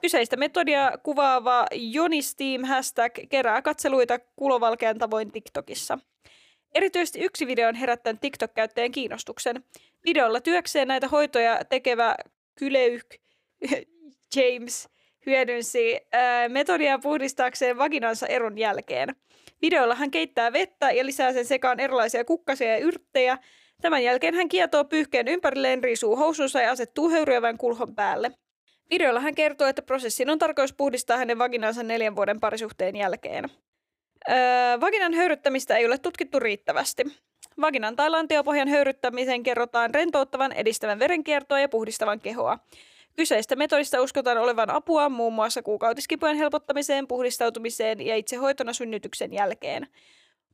[0.00, 5.98] Kyseistä metodia kuvaava Jonisteam hashtag kerää katseluita kulovalkean tavoin TikTokissa.
[6.74, 9.64] Erityisesti yksi video on herättänyt TikTok-käyttäjän kiinnostuksen.
[10.04, 12.14] Videolla työkseen näitä hoitoja tekevä
[12.58, 13.04] Kyleyk
[14.36, 14.88] James
[15.26, 19.08] hyödynsi ää, metodia puhdistaakseen vaginansa eron jälkeen.
[19.62, 23.38] Videolla hän keittää vettä ja lisää sen sekaan erilaisia kukkasia ja yrttejä.
[23.82, 28.30] Tämän jälkeen hän kietoo pyyhkeen ympärilleen, riisuu housunsa ja asettuu höyryävän kulhon päälle.
[28.90, 33.44] Videolla hän kertoo, että prosessin on tarkoitus puhdistaa hänen vaginansa neljän vuoden parisuhteen jälkeen.
[34.30, 34.36] Öö,
[34.80, 37.02] vaginan höyryttämistä ei ole tutkittu riittävästi.
[37.60, 42.58] Vaginan tai lantiopohjan höyryttämisen kerrotaan rentouttavan, edistävän verenkiertoa ja puhdistavan kehoa.
[43.16, 49.86] Kyseistä metodista uskotaan olevan apua muun muassa kuukautiskipujen helpottamiseen, puhdistautumiseen ja itsehoitona synnytyksen jälkeen.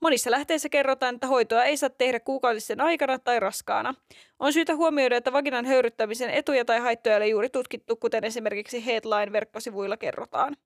[0.01, 3.94] Monissa lähteissä kerrotaan, että hoitoa ei saa tehdä kuukautisten aikana tai raskaana.
[4.38, 9.97] On syytä huomioida, että vaginan höyryttämisen etuja tai haittoja ei juuri tutkittu, kuten esimerkiksi Headline-verkkosivuilla
[9.97, 10.57] kerrotaan.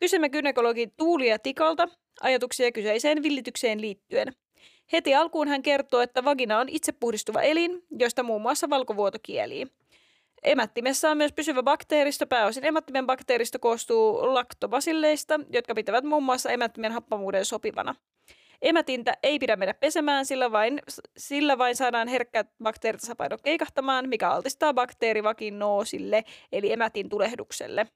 [0.00, 1.88] Kysymme gynekologi Tuulia Tikalta
[2.20, 4.32] ajatuksia kyseiseen villitykseen liittyen.
[4.92, 9.66] Heti alkuun hän kertoo, että vagina on itsepuhdistuva elin, josta muun muassa valkovuoto kielii.
[10.42, 12.26] Emättimessä on myös pysyvä bakteeristo.
[12.26, 17.94] Pääosin emättimen bakteeristo koostuu laktobasilleista, jotka pitävät muun muassa emättimen happamuuden sopivana.
[18.62, 20.82] Emätintä ei pidä mennä pesemään, sillä vain,
[21.16, 27.86] sillä vain saadaan herkkä bakteeritasapaino keikahtamaan, mikä altistaa bakteerivakinoosille, eli emätin tulehdukselle.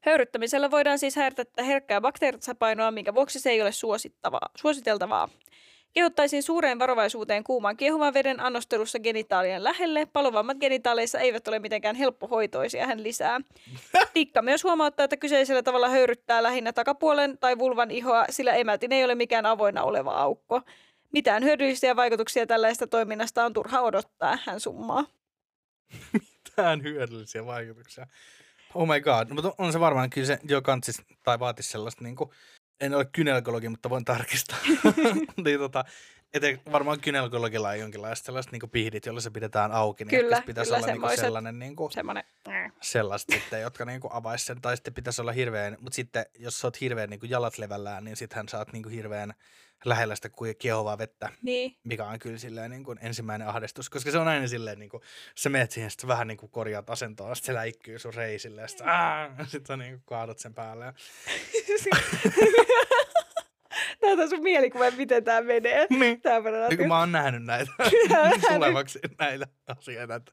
[0.00, 3.70] Höyryttämisellä voidaan siis häiritä herkkää bakteeritasapainoa, minkä vuoksi se ei ole
[4.56, 5.28] suositeltavaa.
[5.94, 10.06] Kehottaisin suureen varovaisuuteen kuuman kiehuvan veden annostelussa genitaalien lähelle.
[10.06, 13.40] Palovammat genitaaleissa eivät ole mitenkään helppohoitoisia, hän lisää.
[14.14, 19.04] Tikka myös huomauttaa, että kyseisellä tavalla höyryttää lähinnä takapuolen tai vulvan ihoa, sillä emätin ei
[19.04, 20.60] ole mikään avoinna oleva aukko.
[21.12, 25.06] Mitään hyödyllisiä vaikutuksia tällaista toiminnasta on turha odottaa, hän summaa.
[26.12, 28.06] Mitään hyödyllisiä vaikutuksia.
[28.74, 29.28] Oh my god.
[29.30, 32.30] Mutta on se varmaan kyllä se jo kantsis tai vaatisi sellaista niin kuin,
[32.80, 34.58] en ole kynekologi, mutta voin tarkistaa.
[35.44, 35.84] niin, tota,
[36.34, 40.04] ete, varmaan kynekologilla on jonkinlaista sellaista niin pihdit, jolla se pidetään auki.
[40.04, 42.24] Niin Kyllä, pitäisi kyllä olla niin sellainen, niin kuin, Semmoinen.
[42.82, 44.60] sellaiset sitten, jotka niin avaisi sen.
[44.60, 48.16] Tai sitten pitäisi olla hirveän, mutta sitten jos sä oot hirveän niin jalat levällään, niin
[48.16, 49.34] sittenhän sä oot niin hirveän
[49.84, 51.76] lähellä sitä kiehovaa vettä, Niin.
[51.84, 55.02] mikä on kyllä silleen niin kuin ensimmäinen ahdistus, koska se on aina silleen, niin kuin,
[55.36, 58.68] sä meet siihen, sitten vähän niin kuin korjaat asentoa, sitten se läikkyy sun reisille, ja
[58.68, 58.86] sitten,
[59.46, 60.84] sit sä niin kuin kaadut sen päälle.
[60.84, 60.92] Ja...
[64.02, 65.86] Näytä sun mielikuva, miten tämä menee.
[65.90, 66.20] Niin.
[66.20, 67.72] Tää Niin kun mä oon nähnyt näitä
[68.54, 70.32] tulevaksi näitä asioita, että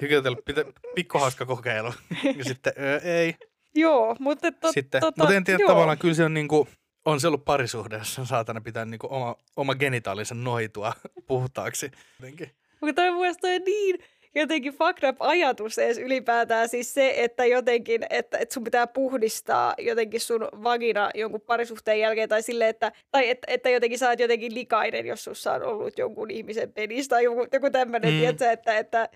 [0.00, 1.94] hykotella pitä, pikkuhauska kokeilu.
[2.36, 3.34] Ja sitten öö, ei.
[3.74, 5.68] Joo, mutta to, sitten, tota, mutta en tiedä joo.
[5.68, 6.68] tavallaan, kyllä se on niinku,
[7.04, 10.92] on se ollut parisuhteessa, saatana pitää niinku oma, oma genitaalinsa noitua
[11.28, 11.90] puhtaaksi.
[12.20, 12.50] Jotenkin.
[12.80, 13.98] Mutta toi mun toi niin
[14.34, 19.74] jotenkin fucked up ajatus edes ylipäätään siis se, että jotenkin, että, että sun pitää puhdistaa
[19.78, 24.20] jotenkin sun vagina jonkun parisuhteen jälkeen tai sille, että, tai että, että jotenkin sä oot
[24.20, 28.18] jotenkin likainen, jos sussa on ollut jonkun ihmisen penis tai joku, joku tämmöinen, Mm.
[28.18, 29.08] tiedätkö, että, että,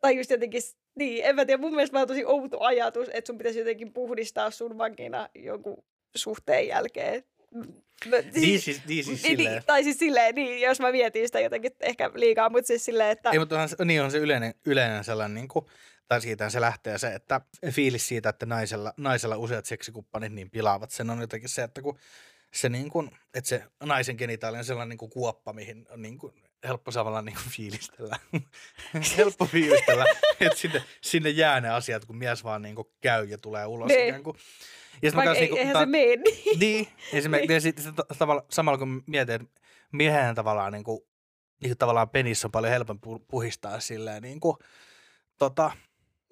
[0.00, 0.62] tai just jotenkin,
[0.94, 4.50] niin, en mä tiedä, mun mielestä vaan tosi outo ajatus, että sun pitäisi jotenkin puhdistaa
[4.50, 5.84] sun vagina jonkun
[6.14, 7.24] suhteen jälkeen.
[8.34, 9.52] Niin siis, niin siis niin, silleen.
[9.52, 13.10] niin, tai siis silleen, niin, jos mä mietin sitä jotenkin ehkä liikaa, mutta siis silleen,
[13.10, 13.30] että...
[13.30, 15.66] Ei, mutta onhan, niin on se yleinen, yleinen sellainen, niin kuin,
[16.08, 17.40] tai siitä se lähtee se, että
[17.70, 21.98] fiilis siitä, että naisella, naisella useat seksikumppanit niin pilaavat sen on jotenkin se, että kun
[22.52, 26.18] se, niin kuin, että se naisen genitaali on sellainen niin kuin kuoppa, mihin on niin
[26.18, 26.34] kuin
[26.66, 28.16] helppo samalla niin kuin fiilistellä.
[29.16, 30.04] helppo fiilistellä,
[30.40, 33.88] että sinne, sinne jää ne asiat, kun mies vaan niin kuin käy ja tulee ulos
[33.88, 34.08] Niin.
[34.08, 34.36] ikään kuin.
[35.02, 36.58] Ja Vaikka ei, niinku- eihän ta- se mene niin.
[36.60, 39.60] niin, esimerkiksi ja sitten ta- tavalla, samalla kun mietin, että
[39.92, 41.00] miehen tavallaan, niin kuin,
[41.62, 44.56] niin kuin tavallaan penissä on paljon helpompi pu- puhistaa silleen, niin kuin,
[45.38, 45.70] tota,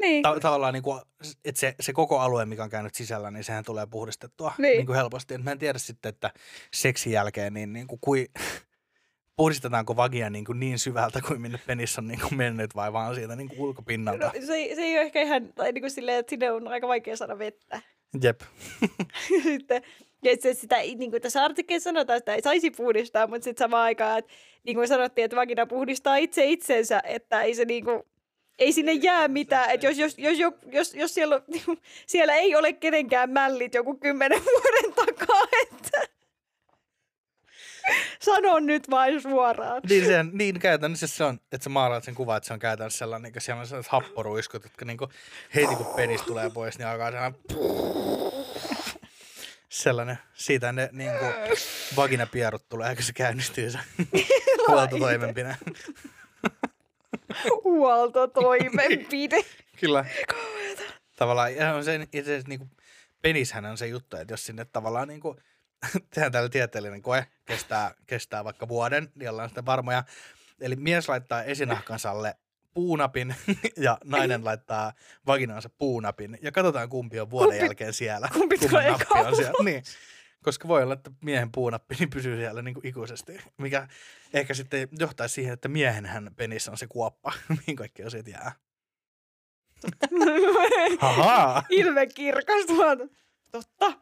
[0.01, 0.23] niin.
[0.23, 1.01] ta- tavallaan, niin kuin,
[1.45, 4.63] että se, se, koko alue, mikä on käynyt sisällä, niin sehän tulee puhdistettua niin.
[4.63, 4.77] Niin.
[4.77, 5.35] Niin kuin helposti.
[5.35, 6.31] Et mä en tiedä sitten, että
[6.75, 8.27] seksin jälkeen, niin, niin kuin, kui,
[9.37, 13.15] puhdistetaanko vagia niin, kuin niin syvältä kuin minne penis on niin kuin mennyt vai vaan
[13.15, 14.27] siitä niin kuin ulkopinnalta.
[14.27, 16.69] No, se, ei- se ei ole ehkä ihan, tai niin kuin silleen, että sinne on
[16.69, 17.81] aika vaikea saada vettä.
[18.23, 18.41] Jep.
[19.43, 19.83] sitten,
[20.23, 23.65] ja itse asiassa sitä, niin kuin tässä artikkelissa sanotaan, että ei saisi puhdistaa, mutta sitten
[23.65, 24.33] samaan aikaan, että
[24.65, 28.03] niin kuin sanottiin, että vagina puhdistaa itse itsensä, että ei se niin kuin,
[28.59, 29.71] ei sinne jää mitään.
[29.71, 31.35] Että jos, jos, jos, jos, jos, jos siellä,
[31.69, 31.77] on,
[32.07, 36.16] siellä ei ole kenenkään mällit joku kymmenen vuoden takaa, että
[38.21, 39.83] sanon nyt vain suoraan.
[39.89, 42.99] Niin, se, niin käytännössä se on, että sä maalaat sen kuvan, että se on käytännössä
[42.99, 45.11] sellainen, niin siellä on sellaiset happoruiskut, jotka niin kuin,
[45.55, 47.41] heti kun penis tulee pois, niin alkaa sellainen
[49.69, 51.33] sellainen, siitä ne niin kuin,
[51.97, 53.79] vaginapierut tulee, kun se käynnistyy se
[54.69, 55.57] huoltotoimenpine.
[57.65, 59.45] Huoltotoimenpide.
[59.81, 60.05] Kyllä.
[61.17, 62.71] Tavallaan, ja on se, itse asiassa niin kuin,
[63.23, 65.37] penishän on se juttu, että jos sinne tavallaan niin kuin,
[66.15, 70.05] tehdään tällä tieteellinen koe, kestää, kestää vaikka vuoden, niin ollaan sitten varmoja.
[70.61, 72.37] Eli mies laittaa esinahkansalle
[72.75, 73.35] puunapin
[73.77, 74.93] ja nainen laittaa
[75.27, 78.29] vaginaansa puunapin ja katsotaan kumpi on vuoden Kumpi- jälkeen siellä.
[78.33, 79.65] kumpi tulee on siellä.
[79.65, 79.83] Niin.
[80.45, 83.89] Koska voi olla, että miehen puunappi niin pysyy siellä niin kuin ikuisesti, mikä
[84.35, 88.53] ehkä sitten johtaisi siihen, että miehenhän penissä on se kuoppa, mihin kaikki asiat jää.
[91.71, 93.05] Ilme kirkas tuolta.
[93.53, 93.93] Totta.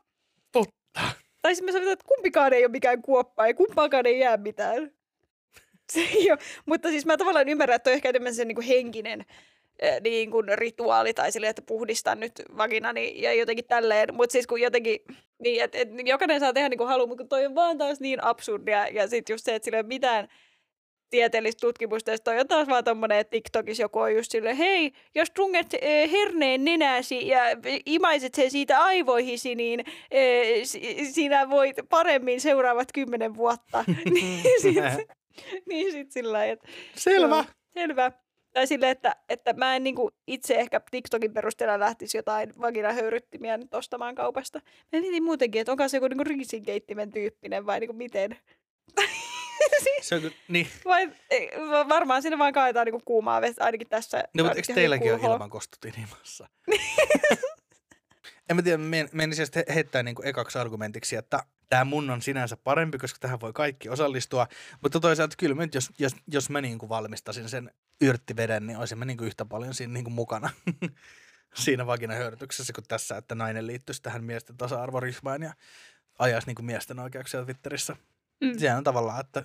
[0.52, 1.23] Totta.
[1.44, 4.90] Tai sitten me sanotaan, että kumpikaan ei ole mikään kuoppa ja kumpaakaan ei jää mitään.
[5.92, 6.38] Se ei ole.
[6.66, 9.24] Mutta siis mä tavallaan ymmärrän, että on ehkä enemmän se niin kuin henkinen
[9.78, 14.14] eh, niin kuin rituaali tai silleen, että puhdistan nyt vaginani ja jotenkin tälleen.
[14.14, 15.00] Mutta siis kun jotenkin,
[15.38, 18.24] niin että et, jokainen saa tehdä niin kuin haluaa, mutta toi on vaan taas niin
[18.24, 18.88] absurdia.
[18.88, 20.28] Ja sitten just se, että sillä ei ole mitään
[21.14, 25.30] tieteellistä tutkimusta, ja on taas vaan tommonen, että TikTokissa joku on just silleen, hei, jos
[25.30, 27.40] tunget eh, herneen nenäsi ja
[27.86, 33.84] imaiset sen siitä aivoihisi, niin eh, si- sinä voit paremmin seuraavat kymmenen vuotta.
[34.14, 35.08] niin sit,
[35.68, 37.36] niin sit sillä että Selvä.
[37.36, 37.44] Joo,
[37.74, 38.12] selvä.
[38.52, 43.74] Tai silleen, että, että mä en niinku itse ehkä TikTokin perusteella lähtisi jotain vaginahöyryttimiä nyt
[43.74, 44.60] ostamaan kaupasta.
[44.92, 48.36] Mä mietin muutenkin, että onko se joku niinku riisinkeittimen tyyppinen vai niinku miten.
[50.02, 50.68] Se on, niin.
[50.84, 51.50] Vai ei,
[51.88, 54.24] varmaan sinne vaan kaadetaan niinku kuumaa vettä, ainakin tässä.
[54.34, 55.34] No, mutta eikö teilläkin ole kulhoon.
[55.36, 56.48] ilman kostut ilmassa?
[58.50, 62.22] en mä tiedä, men- menisin sitten he- heittää niinku ekaksi argumentiksi, että tämä mun on
[62.22, 64.46] sinänsä parempi, koska tähän voi kaikki osallistua.
[64.82, 69.04] Mutta toisaalta kyllä nyt, jos, jos, jos mä niinku valmistasin sen yrttiveden, niin olisin mä
[69.04, 70.50] niinku yhtä paljon siinä niinku mukana
[71.54, 75.54] siinä vaginahöyrytyksessä kuin tässä, että nainen liittyisi tähän miesten tasa-arvoryhmään ja
[76.18, 77.96] ajaisi niinku miesten oikeuksia Twitterissä.
[78.40, 78.58] Mm.
[78.58, 79.44] Sehän on tavallaan, että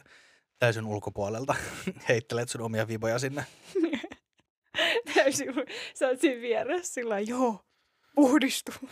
[0.60, 1.56] täysin ulkopuolelta
[2.10, 3.46] heittelet sun omia viboja sinne.
[5.16, 5.54] Täysin,
[5.94, 7.66] sä oot siinä vieressä sillä lailla, joo,
[8.16, 8.72] puhdistu.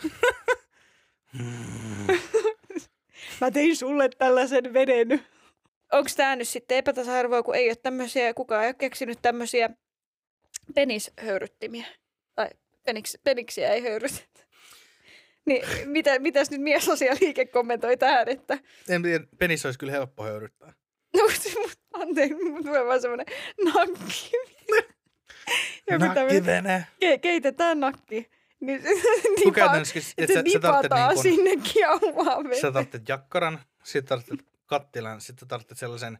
[3.40, 5.26] Mä tein sulle tällaisen veden.
[5.92, 9.70] Onko tämä nyt sitten epätasa-arvoa, kun ei ole tämmöisiä, kukaan ei ole keksinyt tämmöisiä
[10.74, 11.86] penishöyryttimiä?
[12.34, 12.48] Tai
[12.84, 14.37] peniks, peniksiä ei höyrytetä.
[15.48, 20.72] Niin, mitä, mitäs nyt miesasialiike kommentoi tähän, että En tiedä, penissä olisi kyllä helppo höyryttää.
[21.16, 21.22] no,
[21.92, 23.26] anteeksi, mutta tulee vaan semmoinen
[23.64, 24.30] nakki.
[25.98, 26.86] Nakkivene.
[27.04, 28.30] ke- keitetään nakki.
[28.60, 28.82] Niin,
[29.54, 35.20] käytännössä, että sä, se sä tarvitset niin sinne kiaumaan sä tarvitset jakkaran, sitten tarvitset kattilan,
[35.20, 36.18] sitten tarvitset sellaisen,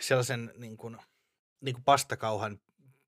[0.00, 0.96] sellaisen niin kuin,
[1.60, 2.60] niin kuin pastakauhan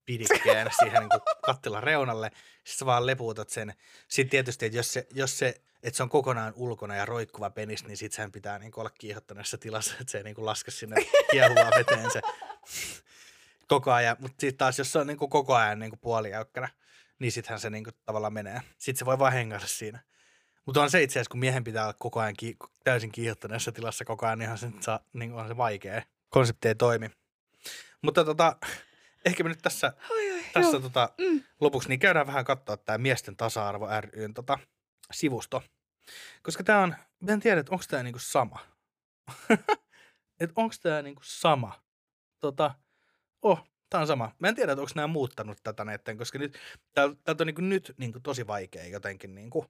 [0.06, 2.30] pidikkeen siihen niin kuin kattilan reunalle.
[2.54, 3.74] Sitten sä vaan lepuutat sen.
[4.08, 7.84] Sitten tietysti, että jos se, jos se, että se on kokonaan ulkona ja roikkuva penis,
[7.84, 10.96] niin sit sen pitää niin olla kiihottaneessa tilassa, että se ei niin kuin laske sinne
[11.30, 12.20] kiehuvaan veteen se
[13.68, 14.16] koko ajan.
[14.20, 16.68] Mutta sitten taas, jos se on niin kuin koko ajan niin kuin puolijäykkänä,
[17.18, 18.60] niin sittenhän se niin kuin tavallaan menee.
[18.78, 20.00] Sitten se voi vaan hengata siinä.
[20.66, 24.04] Mutta on se itse asiassa, kun miehen pitää olla koko ajan ki- täysin kiihottaneessa tilassa
[24.04, 24.68] koko ajan, niin, se,
[25.12, 26.02] niin on se vaikea.
[26.30, 27.10] Konsepti ei toimi.
[28.02, 28.56] Mutta tota,
[29.24, 30.80] ehkä me nyt tässä, Oi, oi, tässä joo.
[30.80, 31.42] tota, Mm.
[31.60, 34.58] lopuksi niin käydään vähän katsoa tämä Miesten tasa-arvo ryn tota,
[35.12, 35.62] sivusto.
[36.42, 38.58] Koska tämä on, mä en tiedä, että onko tämä niinku sama.
[40.40, 41.82] että onko tämä niinku sama.
[42.40, 42.74] Tota,
[43.42, 44.34] oh, tämä on sama.
[44.38, 46.58] Mä en tiedä, että onko nämä muuttanut tätä netten, koska nyt,
[46.94, 49.66] täältä on niinku nyt niinku tosi vaikea jotenkin niinku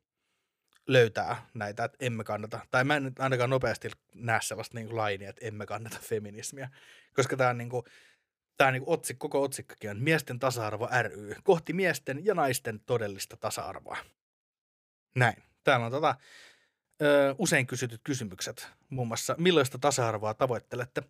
[0.87, 5.31] löytää näitä, että emme kannata, tai mä en nyt ainakaan nopeasti näe sellaista niinku lainia,
[5.31, 6.69] että emme kannata feminismiä,
[7.15, 7.85] koska tämä on niinku,
[8.57, 13.37] tämä on niinku otsik, koko otsikkokin on Miesten tasa-arvo ry, kohti miesten ja naisten todellista
[13.37, 13.97] tasa-arvoa.
[15.15, 15.43] Näin.
[15.65, 16.15] Täällä on tota,
[17.03, 21.03] ö, usein kysytyt kysymykset, muun muassa millaista tasa-arvoa tavoittelette?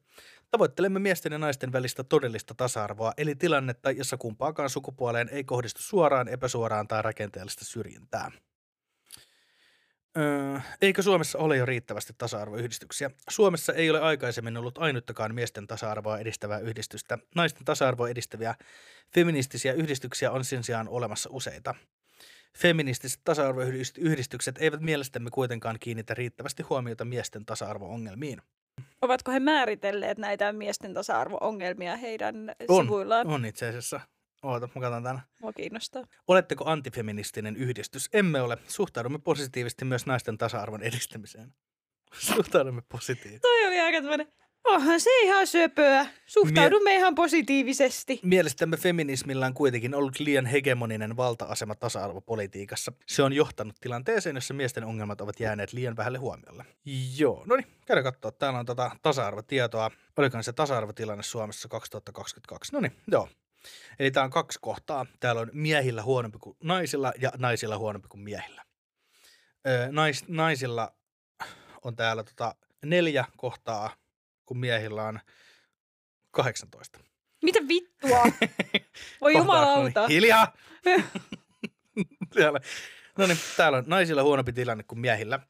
[0.51, 6.29] Tavoittelemme miesten ja naisten välistä todellista tasa-arvoa, eli tilannetta, jossa kumpaakaan sukupuoleen ei kohdistu suoraan,
[6.29, 8.31] epäsuoraan tai rakenteellista syrjintää.
[10.19, 13.11] Öö, eikö Suomessa ole jo riittävästi tasa-arvoyhdistyksiä?
[13.31, 17.19] Suomessa ei ole aikaisemmin ollut ainuttakaan miesten tasa-arvoa edistävää yhdistystä.
[17.35, 18.55] Naisten tasa-arvoa edistäviä
[19.15, 21.75] feministisiä yhdistyksiä on sen sijaan olemassa useita.
[22.59, 28.43] Feministiset tasa-arvoyhdistykset eivät mielestämme kuitenkaan kiinnitä riittävästi huomiota miesten tasa-arvo-ongelmiin.
[29.03, 33.27] Ovatko he määritelleet näitä miesten tasa-arvo-ongelmia heidän On, sivuillaan?
[33.27, 34.01] on itse asiassa.
[34.43, 35.21] Oota, mä katson tänne.
[35.41, 36.05] Mua kiinnostaa.
[36.29, 38.09] Oletteko antifeministinen yhdistys?
[38.13, 38.59] Emme ole.
[38.69, 41.55] Suhtaudumme positiivisesti myös naisten tasa-arvon edistämiseen.
[42.35, 43.41] Suhtaudumme positiivisesti.
[43.41, 44.27] Toi oli aika tämmönen,
[44.65, 46.07] onhan se ihan söpöä.
[46.27, 48.21] Suhtaudumme ihan positiivisesti.
[48.23, 52.93] Mielestämme feminismillä on kuitenkin ollut liian hegemoninen valta-asema tasa-arvopolitiikassa.
[53.07, 56.65] Se on johtanut tilanteeseen, jossa miesten ongelmat ovat jääneet liian vähälle huomiolle.
[57.17, 58.33] Joo, no niin, käydään katsoa.
[58.33, 59.91] Täällä on tota tasa-arvotietoa.
[60.17, 62.73] Olikohan se tasa-arvotilanne Suomessa 2022?
[62.73, 63.29] No niin, joo.
[63.99, 65.07] Eli tää on kaksi kohtaa.
[65.21, 68.65] Täällä on miehillä huonompi kuin naisilla ja naisilla huonompi kuin miehillä.
[69.67, 70.95] Öö, nais, naisilla
[71.83, 72.55] on täällä tota
[72.85, 73.97] neljä kohtaa,
[74.47, 75.21] kun miehillä on
[76.31, 77.01] 18.
[77.43, 78.23] Mitä vittua?
[79.21, 80.01] Voi jumalauta.
[80.01, 80.57] No niin, hiljaa!
[82.35, 82.61] täällä.
[83.19, 85.41] No niin, täällä on naisilla huonompi tilanne kuin miehillä.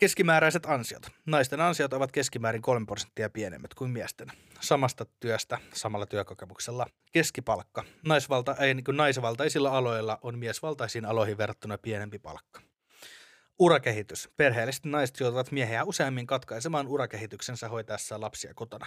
[0.00, 1.02] Keskimääräiset ansiot.
[1.26, 4.28] Naisten ansiot ovat keskimäärin 3 prosenttia pienemmät kuin miesten.
[4.60, 6.86] Samasta työstä, samalla työkokemuksella.
[7.12, 7.84] Keskipalkka.
[8.06, 12.60] Naisvalta, ei, niin kuin naisvaltaisilla aloilla on miesvaltaisiin aloihin verrattuna pienempi palkka.
[13.58, 14.28] Urakehitys.
[14.36, 18.86] Perheelliset naiset joutuvat miehiä useammin katkaisemaan urakehityksensä hoitaessa lapsia kotona.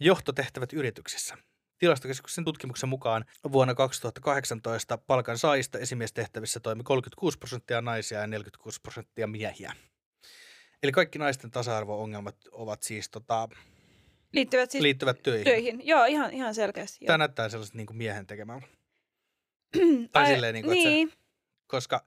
[0.00, 1.36] Johtotehtävät yrityksissä.
[1.78, 9.26] Tilastokeskuksen tutkimuksen mukaan vuonna 2018 palkan saajista esimiestehtävissä toimi 36 prosenttia naisia ja 46 prosenttia
[9.26, 9.72] miehiä.
[10.84, 13.48] Eli kaikki naisten tasa-arvo-ongelmat ovat siis tota,
[14.32, 15.44] Liittyvät siis liittyvät töihin.
[15.44, 15.86] töihin.
[15.86, 16.98] Joo, ihan, ihan selkeästi.
[17.04, 17.06] joo.
[17.06, 18.60] Tämä näyttää sellaiset niin kuin miehen tekemään.
[20.12, 21.12] Tai Ai, silleen, niin kuin, että se- niin.
[21.66, 22.04] koska,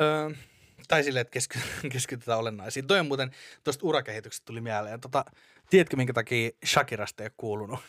[0.00, 0.30] öö,
[0.88, 1.58] tai silleen, että kesky,
[1.92, 2.86] keskitytään olennaisiin.
[2.86, 3.30] Toi on muuten,
[3.64, 5.00] tuosta urakehityksestä tuli mieleen.
[5.00, 5.24] Tota,
[5.70, 7.80] tiedätkö, minkä takia Shakirasta ei ole kuulunut?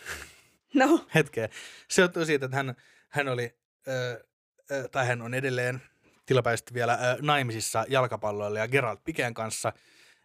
[0.74, 1.50] No, hetkeä.
[1.90, 2.76] Se johtuu siitä, että hän,
[3.10, 3.56] hän oli,
[3.88, 4.26] ö,
[4.72, 5.82] ö, tai hän on edelleen
[6.28, 9.73] tilapäisesti vielä naimisissa jalkapalloilla Gerald Pikeen kanssa.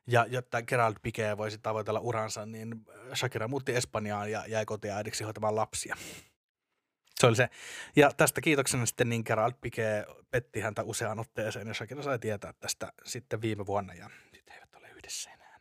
[0.07, 2.74] Ja jotta Gerald Pique voisi tavoitella uransa, niin
[3.14, 5.96] Shakira muutti Espanjaan ja jäi kotiäidiksi hoitamaan lapsia.
[7.20, 7.48] Se oli se.
[7.96, 12.53] Ja tästä kiitoksena sitten niin Gerald Pique petti häntä useaan otteeseen ja Shakira sai tietää
[12.61, 15.61] tästä sitten viime vuonna ja nyt he eivät ole yhdessä enää.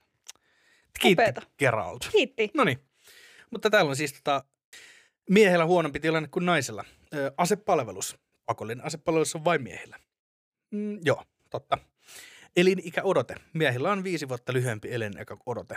[0.99, 1.41] Kiitti Upeeta.
[1.57, 1.99] Gerald.
[2.11, 2.51] kiitti.
[2.53, 2.85] No niin.
[3.51, 4.43] Mutta täällä on siis tota,
[5.29, 6.85] miehellä huonompi tilanne kuin naisella.
[7.13, 8.17] Ö, asepalvelus.
[8.45, 9.99] Pakollinen asepalvelus on vain miehillä.
[10.71, 11.77] Mm, joo, totta.
[12.55, 13.35] Elinikä odote.
[13.53, 15.75] Miehillä on viisi vuotta lyhyempi elinikä odote.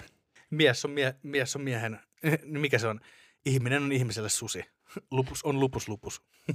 [0.50, 2.00] Mies on, mie- mies on miehen,
[2.44, 3.00] mikä se on?
[3.46, 4.64] Ihminen on ihmiselle susi.
[5.10, 6.22] Lupus on lupus lupus.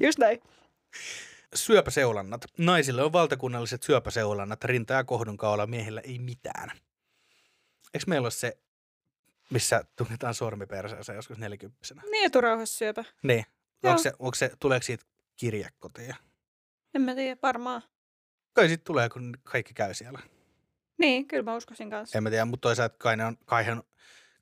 [0.00, 0.40] Just näin.
[1.54, 2.44] Syöpäseulannat.
[2.58, 6.70] Naisille on valtakunnalliset syöpäseulannat, rinta- ja kohdunkaula, miehillä ei mitään.
[7.94, 8.58] Eikö meillä ole se,
[9.50, 12.02] missä tunnetaan sormi perseeseen joskus nelikymppisenä?
[12.10, 13.04] Niin, eturauhassyöpä.
[13.22, 13.44] Niin.
[13.82, 13.90] Joo.
[13.90, 15.04] Onko se, onko se, tuleeko siitä
[15.38, 16.14] kirje kotiin?
[16.94, 17.82] En mä tiedä, varmaan.
[18.52, 20.18] Kai siitä tulee, kun kaikki käy siellä.
[20.98, 22.18] Niin, kyllä mä uskoisin kanssa.
[22.18, 23.82] En mä tiedä, mutta toisaalta kai, ne on, kai, he on,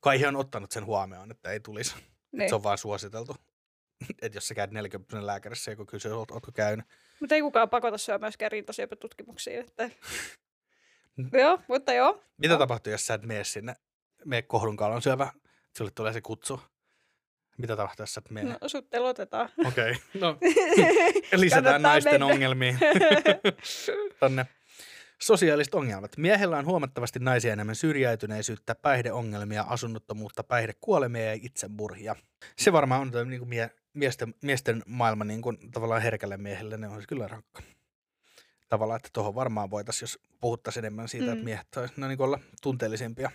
[0.00, 1.94] kai he on ottanut sen huomioon, että ei tulisi.
[2.32, 2.48] Niin.
[2.48, 3.36] Se on vaan suositeltu.
[4.22, 6.86] että jos sä käyt 40 lääkärissä, joku kysyy, oot- ootko käynyt.
[7.20, 9.60] Mutta ei kukaan pakota syömään myöskään rintasyöpätutkimuksiin.
[9.60, 9.90] Että...
[11.42, 12.22] joo, mutta joo.
[12.36, 12.58] Mitä Joo.
[12.58, 13.74] tapahtuu, jos sä et mene sinne,
[14.24, 15.32] mene kohdunkaulan syövä,
[15.76, 16.60] sulle tulee se kutsu.
[17.58, 18.56] Mitä tapahtuu, jos sä et mene?
[18.60, 19.48] No, sut telotetaan.
[19.66, 20.20] Okei, okay.
[20.20, 20.38] no
[21.36, 22.26] lisätään Kannattaa naisten mennä.
[22.26, 22.78] ongelmiin
[24.20, 24.46] tonne.
[25.22, 26.16] Sosiaaliset ongelmat.
[26.16, 32.16] Miehellä on huomattavasti naisia enemmän syrjäytyneisyyttä, päihdeongelmia, asunnottomuutta, päihdekuolemia ja itsemurhia.
[32.58, 36.88] Se varmaan on niin kuin mie- miesten, miesten maailma niin kuin, tavallaan herkälle miehelle, ne
[36.88, 37.62] on se kyllä rankka.
[38.68, 41.32] Tavallaan, että tuohon varmaan voitaisiin, jos puhuttaisiin enemmän siitä, mm.
[41.32, 43.30] että miehet no, niin olla tunteellisempia,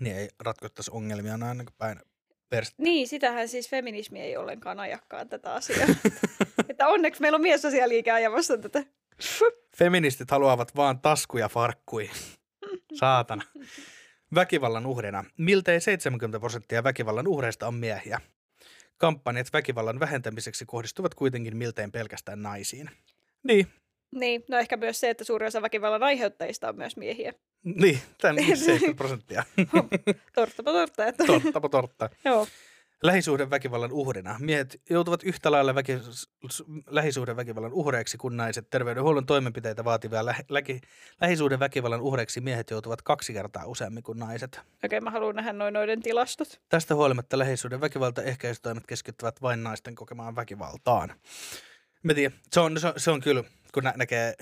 [0.00, 2.00] niin ei ratkottaisi ongelmia aina päin
[2.50, 2.82] perstä.
[2.82, 5.88] Niin, sitähän siis feminismi ei ollenkaan ajakkaan tätä asiaa.
[6.68, 8.84] että onneksi meillä on miesasialiike ajamassa tätä.
[9.76, 12.10] Feministit haluavat vaan taskuja farkkui.
[12.94, 13.42] Saatana.
[14.34, 15.24] Väkivallan uhrina.
[15.36, 18.20] Miltei 70 prosenttia väkivallan uhreista on miehiä.
[18.98, 22.90] Kampanjat väkivallan vähentämiseksi kohdistuvat kuitenkin miltei pelkästään naisiin.
[23.42, 23.66] Niin,
[24.14, 27.32] Niin, no ehkä myös se, että suurin osa väkivallan aiheuttajista on myös miehiä.
[27.64, 29.44] niin, tämän 70 prosenttia.
[30.34, 31.06] Torttapa tortta.
[31.06, 31.24] Että...
[31.24, 32.08] Torttapa tortta.
[32.24, 32.46] Joo.
[33.02, 34.36] Lähisuhdeväkivallan uhrina.
[34.40, 35.92] Miehet joutuvat yhtä lailla väki,
[36.86, 38.70] lähisuhdeväkivallan uhreiksi kuin naiset.
[38.70, 40.80] Terveydenhuollon toimenpiteitä vaativia lä, läki,
[41.20, 44.60] lähisuhdeväkivallan uhreiksi miehet joutuvat kaksi kertaa useammin kuin naiset.
[44.84, 46.60] Okei, mä haluan nähdä noin noiden tilastot.
[46.68, 51.12] Tästä huolimatta lähisuuden väkivalta ehkäisytoimet keskittyvät vain naisten kokemaan väkivaltaan.
[52.02, 53.44] Mä tiedän, se on, se on, se on kyllä,
[53.74, 54.34] kun nä- näkee,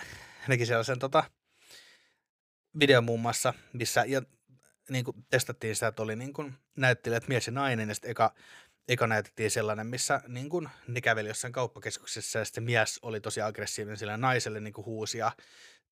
[0.49, 1.25] näki sellaisen tota,
[2.79, 4.23] videon muun muassa, missä ja,
[4.91, 8.35] niin kuin testattiin sitä, että oli niin kuin näyttelijät mies ja nainen, ja sitten eka,
[8.89, 13.41] eka näytettiin sellainen, missä niin kuin ne käveli jossain kauppakeskuksessa, ja sitten mies oli tosi
[13.41, 15.33] aggressiivinen sillä naiselle niin kuin huusi ja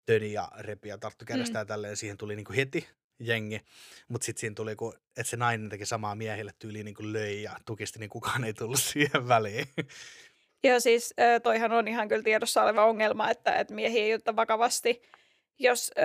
[0.07, 2.89] töni ja repi ja tarttu kädestä ja tälleen, siihen tuli niin kuin heti
[3.19, 3.61] jengi.
[4.09, 7.43] Mutta sitten siinä tuli, kun, että se nainen teki samaa miehille tyyliin niin kuin löi
[7.43, 9.67] ja tukisti, niin kukaan ei tullut siihen väliin.
[10.65, 15.03] Ja siis toihan on ihan kyllä tiedossa oleva ongelma, että, että miehiä ei oteta vakavasti,
[15.59, 16.03] jos ö,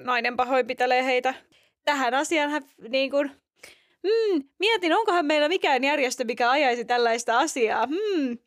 [0.00, 1.34] nainen pahoinpitelee heitä.
[1.84, 3.30] Tähän asiaan hän niin kuin,
[4.08, 7.86] hmm, mietin, onkohan meillä mikään järjestö, mikä ajaisi tällaista asiaa.
[7.86, 8.38] Hmm.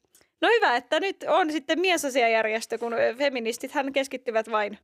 [0.41, 4.79] No hyvä, että nyt on sitten miesasiajärjestö, kun feministit hän keskittyvät vain,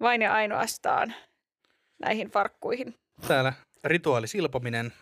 [0.00, 1.14] vain ja ainoastaan
[1.98, 2.94] näihin farkkuihin.
[3.28, 3.52] Täällä
[3.84, 4.92] rituaalisilpominen,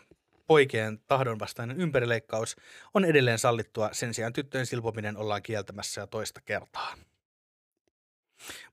[0.47, 2.57] poikien tahdonvastainen ympärileikkaus
[2.95, 6.95] on edelleen sallittua, sen sijaan tyttöjen silpominen ollaan kieltämässä jo toista kertaa.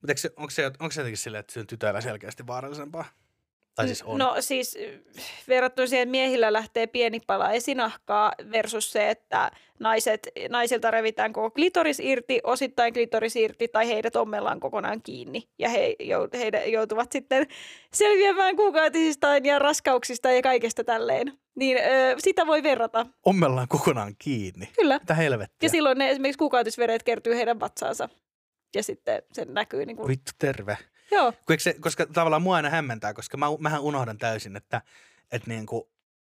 [0.00, 3.21] Mutta onko se, onko se jotenkin silleen, että se on tytöillä selkeästi vaarallisempaa?
[3.74, 4.18] Tai siis on.
[4.18, 4.78] No siis
[5.16, 9.50] äh, verrattuna siihen, että miehillä lähtee pieni pala esinahkaa versus se, että
[9.80, 15.48] naiset, naisilta revitään koko klitoris irti, osittain klitoris irti tai heidät ommellaan kokonaan kiinni.
[15.58, 15.96] Ja he,
[16.38, 17.46] he joutuvat sitten
[17.92, 21.32] selviämään kuukautisistaan ja raskauksista ja kaikesta tälleen.
[21.54, 24.68] Niin ö, sitä voi verrata, Ommellaan kokonaan kiinni.
[24.76, 24.98] kyllä.
[24.98, 25.56] Mitä helvettiä?
[25.66, 28.08] Ja silloin ne esimerkiksi kuukautisvedet kertyy heidän vatsaansa.
[28.74, 30.78] Ja sitten se näkyy niin kuin, Vittu terve.
[31.12, 34.82] Joo, se, koska tavallaan mua aina hämmentää, koska mä, mähän unohdan täysin, että,
[35.32, 35.88] että niinku,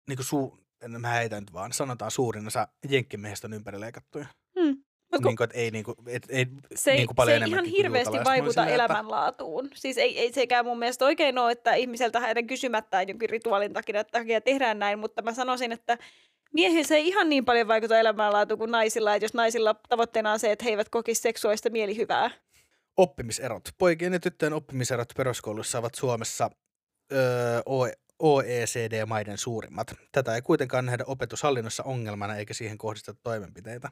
[0.09, 0.59] niinku suu,
[0.99, 4.27] mä heitän nyt vaan, sanotaan suurin osa jenkkimiehistä on ympärileikattuja.
[4.61, 4.77] Hmm.
[5.13, 7.65] Mut Niin kuin, että ei, niinku, et, ei se ei, niinku paljon se ei ihan
[7.65, 9.71] kuin hirveästi vaikuta että- elämänlaatuun.
[9.75, 14.05] Siis ei, ei sekään mun mielestä oikein ole, että ihmiseltä heidän kysymättään jonkin rituaalin takia,
[14.05, 15.99] takia tehdään näin, mutta mä sanoisin, että
[16.53, 20.39] miehillä se ei ihan niin paljon vaikuta elämänlaatuun kuin naisilla, että jos naisilla tavoitteena on
[20.39, 22.31] se, että he eivät kokisi seksuaalista mielihyvää.
[23.01, 23.69] Oppimiserot.
[23.79, 26.51] Poikien ja tyttöjen oppimiserot peruskoulussa ovat Suomessa
[27.13, 27.61] öö,
[28.19, 29.95] OECD-maiden suurimmat.
[30.13, 33.89] Tätä ei kuitenkaan nähdä opetushallinnossa ongelmana eikä siihen kohdisteta toimenpiteitä.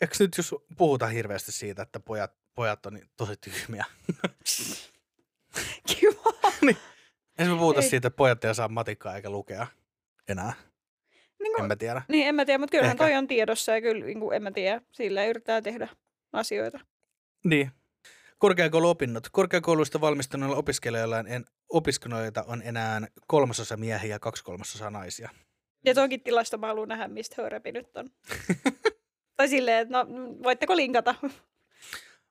[0.00, 3.84] Eikö nyt jos puhutaan hirveästi siitä, että pojat, pojat on niin tosi tyhmiä?
[5.88, 6.32] Kiva.
[7.38, 7.88] Ei me puhuta Ei.
[7.88, 9.66] siitä, että pojat ei saa matikkaa eikä lukea
[10.28, 10.52] enää.
[11.38, 12.02] Niin, En kuin, mä tiedä.
[12.08, 13.04] niin en mä tiedä, mutta kyllähän Ehkä.
[13.04, 15.88] toi on tiedossa ja kyllä niin kuin, en mä tiedä, sillä yritetään tehdä
[16.32, 16.80] asioita.
[17.44, 17.70] Niin.
[18.38, 19.28] Korkeakouluopinnot.
[19.32, 25.30] Korkeakouluista valmistuneilla opiskelijoilla en, opiskelijoita on enää kolmasosa miehiä ja kaksi kolmasosa naisia.
[25.84, 28.10] Ja toki tilasta mä haluan nähdä, mistä Hörepi nyt on.
[29.36, 30.06] tai silleen, että no,
[30.42, 31.14] voitteko linkata?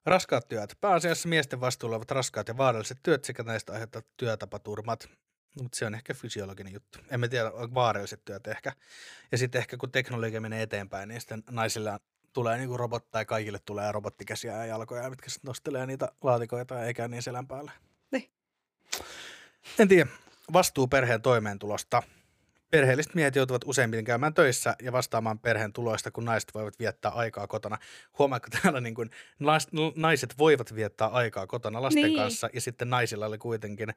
[0.06, 0.78] Raskaat työt.
[0.82, 5.10] Pääasiassa miesten vastuulla ovat raskaat ja vaaralliset työt sekä näistä aiheuttavat työtapaturmat.
[5.62, 7.00] Mutta se on ehkä fysiologinen juttu.
[7.12, 8.72] En mä tiedä, onko vaaralliset työt ehkä.
[9.32, 12.00] Ja sitten ehkä kun teknologia menee eteenpäin, niin sitten naisilla
[12.38, 17.08] tulee niinku robot tai kaikille tulee robottikäsiä ja jalkoja, mitkä sitten nostelee niitä laatikoita eikä
[17.08, 17.72] niin selän päälle.
[18.12, 18.30] Niin.
[19.80, 20.10] En tiedä.
[20.54, 22.04] Vastuu perheen toimeentulosta.
[22.72, 27.48] Perheelliset miehet joutuvat useimmiten käymään töissä ja vastaamaan perheen tuloista, kun naiset voivat viettää aikaa
[27.48, 27.78] kotona.
[28.20, 29.10] Huomaatko täällä niin kuin
[29.40, 32.18] nais, naiset voivat viettää aikaa kotona lasten Niin.
[32.18, 33.90] kanssa ja sitten naisilla oli kuitenkin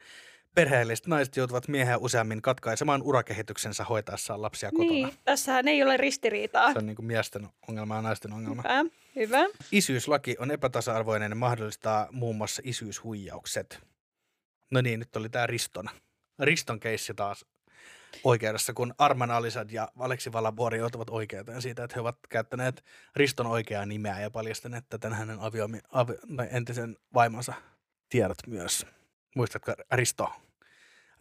[0.55, 4.91] perheelliset naiset joutuvat miehiä useammin katkaisemaan urakehityksensä hoitaessaan lapsia kotona.
[4.91, 6.73] Niin, tässähän ei ole ristiriitaa.
[6.73, 8.63] Se on niin kuin miesten ongelma ja naisten ongelma.
[8.63, 8.85] Hyvä,
[9.17, 9.47] hyvä.
[9.73, 13.81] Isyyslaki on epätasa-arvoinen ja mahdollistaa muun muassa isyyshuijaukset.
[14.71, 15.91] No niin, nyt oli tämä Riston.
[16.39, 17.45] Riston keissi taas
[18.25, 22.85] oikeudessa, kun Arman Alisad ja Aleksi Valabori joutuvat oikeuteen siitä, että he ovat käyttäneet
[23.17, 27.55] Riston oikeaa nimeä ja paljastaneet tätä hänen aviomi, avi, tai entisen vaimonsa
[28.09, 28.87] tiedot myös.
[29.37, 30.33] Muistatko Risto?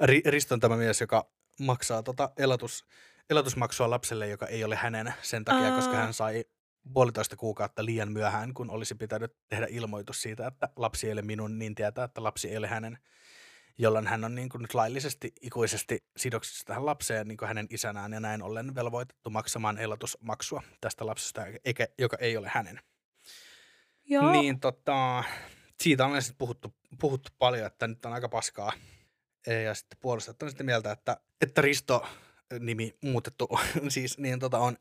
[0.03, 1.29] Ri, Risto on tämä mies, joka
[1.59, 2.85] maksaa tota elatus,
[3.29, 6.01] elatusmaksua lapselle, joka ei ole hänen sen takia, koska Aa.
[6.01, 6.45] hän sai
[6.93, 11.59] puolitoista kuukautta liian myöhään, kun olisi pitänyt tehdä ilmoitus siitä, että lapsi ei ole minun,
[11.59, 12.97] niin tietää, että lapsi ei ole hänen,
[13.79, 18.13] jolloin hän on niin kuin nyt laillisesti ikuisesti sidoksissa tähän lapseen niin kuin hänen isänään
[18.13, 22.79] ja näin ollen velvoitettu maksamaan elatusmaksua tästä lapsesta, eikä, joka ei ole hänen.
[24.05, 24.31] Joo.
[24.31, 25.23] Niin tota,
[25.81, 28.71] siitä on sitten puhuttu, puhuttu paljon, että nyt on aika paskaa.
[29.65, 32.07] Ja sitten puolustajat on sitten mieltä, että, että Risto
[32.59, 33.49] nimi muutettu
[33.89, 34.77] siis niin tota on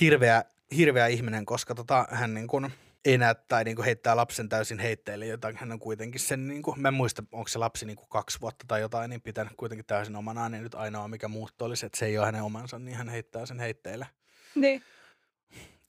[0.00, 0.44] hirveä,
[0.76, 2.72] hirveä ihminen, koska tota, hän niin kuin
[3.04, 5.56] ei näe tai niin kuin heittää lapsen täysin heitteille jotain.
[5.56, 8.40] Hän on kuitenkin sen, niin kuin, mä en muista, onko se lapsi niin kuin kaksi
[8.40, 10.52] vuotta tai jotain, niin pitänyt kuitenkin täysin omanaan.
[10.52, 13.46] Niin nyt ainoa, mikä muuttuu olisi, että se ei ole hänen omansa, niin hän heittää
[13.46, 14.06] sen heitteille
[14.54, 14.82] Niin.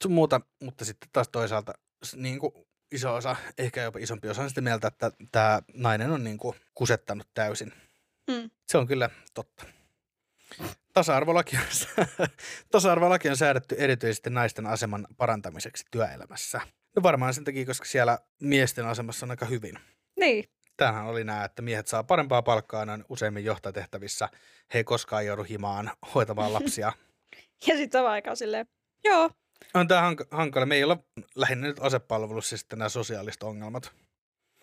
[0.03, 1.73] sun muuta, mutta sitten taas toisaalta
[2.15, 2.53] niin kuin
[2.91, 6.55] iso osa, ehkä jopa isompi osa on sitä mieltä, että tämä nainen on niin kuin
[6.73, 7.73] kusettanut täysin.
[8.27, 8.49] Mm.
[8.67, 9.65] Se on kyllä totta.
[10.93, 11.63] Tasa-arvolaki on,
[12.71, 16.61] tasa-arvolaki on säädetty erityisesti naisten aseman parantamiseksi työelämässä.
[16.95, 19.79] No varmaan sen takia, koska siellä miesten asemassa on aika hyvin.
[20.19, 20.43] Niin.
[20.77, 24.29] Tämähän oli nämä, että miehet saa parempaa palkkaa, ne on useimmin johtajatehtävissä.
[24.73, 26.93] He ei koskaan joudu himaan hoitamaan lapsia.
[27.67, 28.65] Ja sitten samaan aikaan silleen,
[29.03, 29.29] joo,
[29.73, 30.65] On tämä hank- hankala.
[30.65, 30.97] Me ei olla
[31.35, 33.91] lähinnä nyt asepalvelussa sitten nämä sosiaaliset ongelmat.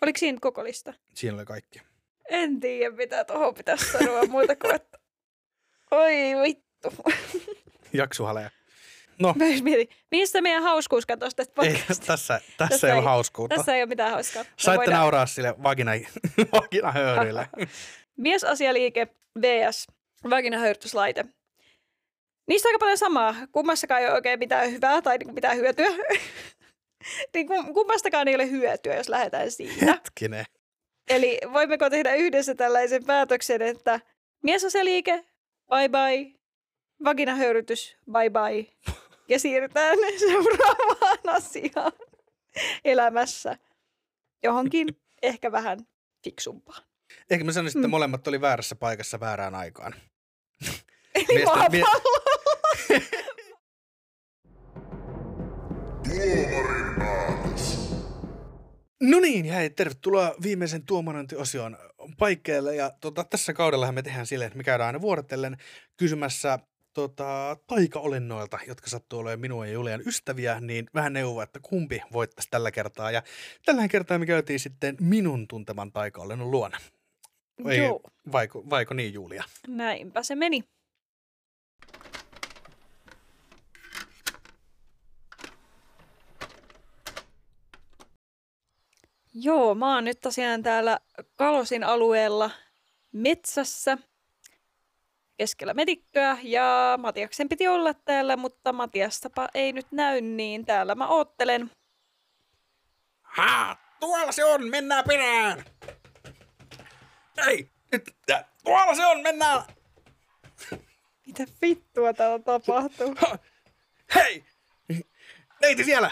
[0.01, 0.93] oliko siinä koko lista?
[1.13, 1.81] Siinä oli kaikki.
[2.29, 4.97] En tiedä, mitä tuohon pitäisi sanoa muuta kuin, että
[5.91, 6.13] oi
[6.43, 6.93] vittu.
[7.93, 8.49] Jaksuhaleja.
[9.19, 12.05] No, Mä mietin, mistä meidän hauskuus katosi tästä ei, podcastista?
[12.05, 13.55] tässä, tässä, Tässä ei ole ei- hauskuutta.
[13.55, 14.43] Tässä ei ole mitään hauskaa.
[14.43, 15.91] Me Saitte voidaan- nauraa sille vagina,
[16.61, 17.49] vaginahöyryille.
[18.17, 19.07] Miesasialiike
[19.41, 19.87] vs.
[20.29, 21.25] vaginahöyrytyslaite.
[22.47, 23.35] Niistä on aika paljon samaa.
[23.51, 25.87] Kummassakaan ei ole oikein mitään hyvää tai niinku mitään hyötyä.
[27.33, 29.85] niin kum- kummastakaan ei ole hyötyä, jos lähdetään siitä.
[29.85, 30.45] Hetkinen.
[31.09, 33.99] Eli voimmeko tehdä yhdessä tällaisen päätöksen, että
[34.43, 35.25] miesasialiike,
[35.69, 36.39] bye bye,
[37.03, 38.95] vaginahöyrytys, bye bye.
[39.31, 41.91] Ja siirrytään seuraavaan asiaan
[42.85, 43.57] elämässä
[44.43, 44.87] johonkin
[45.21, 45.79] ehkä vähän
[46.23, 46.83] fiksumpaan.
[47.29, 47.91] Ehkä mä sanoisin, että Mm.
[47.91, 49.93] molemmat oli väärässä paikassa väärään aikaan.
[51.15, 52.21] Eli Miestä- mie- maapallo.
[56.03, 57.91] Tuomarin päätös.
[59.01, 61.77] No niin, ja hei, tervetuloa viimeisen tuomarointiosion
[62.17, 62.75] paikkeelle.
[62.75, 65.57] Ja tota, tässä kaudellahan me tehdään silleen, että me käydään aina vuorotellen
[65.97, 66.59] kysymässä
[66.93, 72.49] tota, taikaolennoilta, jotka sattuu olemaan minun ja Julian ystäviä, niin vähän neuvoa, että kumpi voittaisi
[72.51, 73.11] tällä kertaa.
[73.11, 73.23] Ja
[73.65, 76.77] tällä kertaa me käytiin sitten minun tunteman taikaolennon luona.
[77.69, 79.43] Ei, Joo, vaiko, vaiko niin, Julia?
[79.67, 80.63] näinpä se meni.
[89.33, 90.99] Joo, mä oon nyt tosiaan täällä
[91.35, 92.51] Kalosin alueella
[93.11, 93.97] metsässä
[95.41, 101.07] keskellä metikköä ja Matiaksen piti olla täällä, mutta Matiastapa ei nyt näy, niin täällä mä
[101.07, 101.71] oottelen.
[103.21, 105.65] Ha, tuolla se on, mennään perään!
[107.47, 108.15] Ei, nyt,
[108.63, 109.63] tuolla se on, mennään!
[111.27, 113.15] Mitä vittua täällä tapahtuu?
[113.17, 113.37] Ha,
[114.15, 114.45] hei!
[115.61, 116.11] Neiti siellä!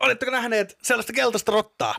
[0.00, 1.94] Oletteko nähneet sellaista keltaista rottaa?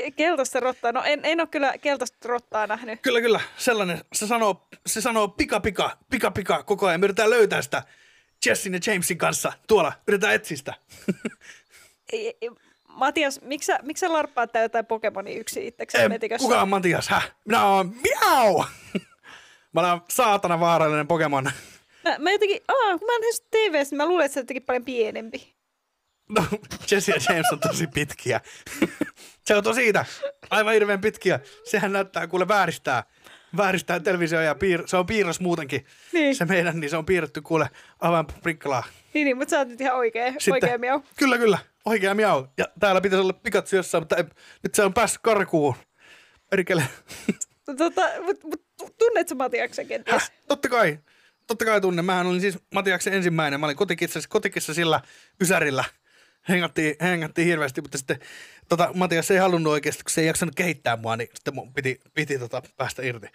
[0.00, 0.92] Ke- keltaista rottaa?
[0.92, 3.00] No en, en ole kyllä keltaista rottaa nähnyt.
[3.02, 3.40] Kyllä, kyllä.
[3.56, 4.00] Sellainen.
[4.12, 7.00] Se sanoo, se sanoo pika, pika, pika, pika koko ajan.
[7.00, 7.82] Me yritetään löytää sitä
[8.46, 9.92] Jessin ja Jamesin kanssa tuolla.
[10.08, 10.74] Yritetään etsiä sitä.
[12.12, 12.50] Ei, ei,
[12.88, 16.44] Matias, miksi sä, miksi sä larppaat tää jotain Pokemonia yksi itsekseen metikössä?
[16.48, 17.08] kuka on Matias?
[17.08, 17.32] Häh?
[17.44, 18.64] Minä oon miau!
[19.72, 21.44] Mä olen saatana vaarallinen Pokemon.
[22.04, 24.62] Mä, mä jotenkin, aa, kun mä nähnyt TVstä, niin mä luulen, että se on jotenkin
[24.62, 25.54] paljon pienempi.
[26.28, 26.44] No,
[26.90, 28.40] Jesse ja James on tosi pitkiä.
[29.46, 30.04] Se on siitä.
[30.50, 31.40] Aivan hirveän pitkiä.
[31.64, 33.04] Sehän näyttää, kuule vääristää.
[33.56, 35.86] Vääristää televisio ja piir- se on piirros muutenkin.
[36.12, 36.36] Niin.
[36.36, 37.70] Se meidän, niin se on piirretty kuule
[38.00, 38.84] aivan prikkalaa.
[39.14, 41.00] Niin, niin mutta sä oot nyt ihan oikea, oikea miau.
[41.18, 41.58] Kyllä, kyllä.
[41.84, 42.46] Oikea miau.
[42.58, 44.24] Ja täällä pitäisi olla Pikachu jossain, mutta ei,
[44.62, 45.74] nyt se on päässyt karkuun.
[46.50, 46.82] Perkele.
[47.78, 48.62] Tota, mut, mut,
[48.98, 50.14] tunnet sä Matiaksen kenties?
[50.14, 50.30] Häh?
[50.48, 50.98] Totta kai.
[51.46, 52.02] Totta kai tunne.
[52.02, 53.60] Mähän olin siis Matiaksen ensimmäinen.
[53.60, 55.00] Mä olin kotikissa, kotikissa sillä
[55.42, 55.84] ysärillä.
[56.48, 58.18] Hengattiin, hengattiin hirveästi, mutta sitten
[58.68, 62.00] tota, Matias ei halunnut oikeasti, kun se ei jaksanut kehittää mua, niin sitten mun piti,
[62.14, 63.26] piti tota, päästä irti.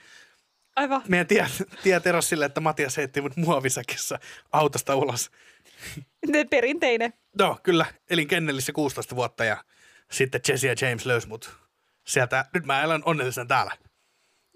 [0.76, 1.01] Aivan.
[1.07, 1.47] Meidän tie,
[1.84, 4.20] tie teros sille, että Matias heitti mut muovisakissa
[4.51, 5.32] autosta ulos.
[6.28, 7.14] Ne perinteinen.
[7.39, 7.86] No, kyllä.
[8.09, 9.64] Elin kennelissä 16 vuotta ja
[10.12, 11.57] sitten Jesse ja James löysi mut
[12.07, 12.45] sieltä.
[12.53, 13.78] Nyt mä elän onnellisen täällä.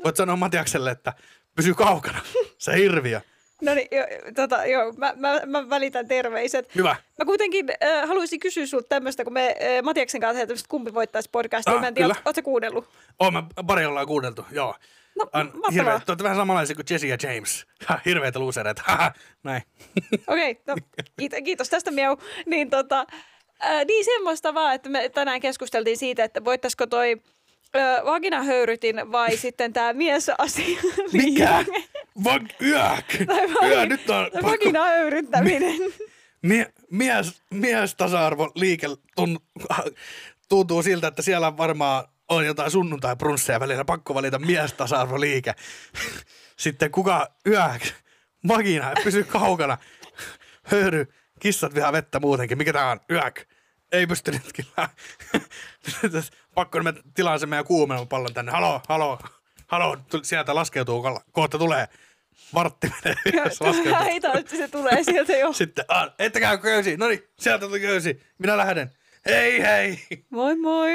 [0.03, 1.14] Voit sanoa Matiakselle, että
[1.56, 2.22] pysy kaukana.
[2.58, 3.22] Se hirviö.
[3.62, 4.03] No niin, jo,
[4.36, 6.76] tota, joo, mä, mä, mä, välitän terveiset.
[6.76, 6.95] Hyvä.
[7.20, 11.30] Mä kuitenkin äh, haluaisin kysyä sulta tämmöistä, kun me äh, Matiaksen kanssa tämmöistä kumpi voittaisi
[11.32, 11.74] podcastia.
[11.74, 12.22] Ah, mä en tiedä, kyllä.
[12.26, 12.89] ootko kuunnellut?
[13.20, 14.76] Oon mä pari ollaan kuunneltu, joo.
[15.16, 15.72] No, On mahtavaa.
[15.72, 17.66] hirveä, te vähän samanlaisia kuin Jesse ja James.
[17.88, 18.84] Ha, hirveitä luusereita.
[19.43, 19.62] Näin.
[20.28, 20.76] Okei, okay, no,
[21.18, 22.18] kiitos, kiitos tästä miau.
[22.45, 23.06] Niin, tota,
[23.60, 27.22] ää, niin semmoista vaan, että me tänään keskusteltiin siitä, että voittaisiko toi
[27.76, 30.82] ö, vaginahöyrytin vai sitten tämä miesasia.
[31.14, 31.64] Mikä?
[32.24, 32.41] Vag,
[33.28, 34.47] vai- Yö, nyt on pakko.
[34.51, 35.76] vaginahöyryttäminen.
[36.41, 39.39] Mie, mies, mies tasa-arvo liike tun,
[40.49, 43.86] tuntuu siltä, että siellä on varmaan on jotain sunnuntai-brunsseja välillä.
[43.86, 45.53] Pakko valita mies tasa-arvo liike.
[46.57, 47.84] Sitten kuka yök?
[48.43, 49.78] Magina, pysy kaukana.
[50.63, 52.57] Höyry, kissat vihaa vettä muutenkin.
[52.57, 52.99] Mikä tää on?
[53.11, 53.41] Yök.
[53.91, 54.89] Ei pysty nyt kyllä.
[56.55, 58.51] Pakko me tilaan sen meidän kuumenopallon tänne.
[58.51, 59.20] Halo, halo,
[59.68, 59.97] halo.
[60.24, 61.88] Sieltä laskeutuu, kalla- kohta tulee.
[62.53, 63.93] Vartti menee, laskeutuu.
[64.13, 65.53] Hitaasti se tulee sieltä jo.
[65.53, 66.97] Sitten, ah, ette käy köysi.
[66.97, 68.22] No niin, sieltä tuli köysi.
[68.38, 68.91] Minä lähden.
[69.26, 69.99] Hei hei.
[70.30, 70.91] Moi moi.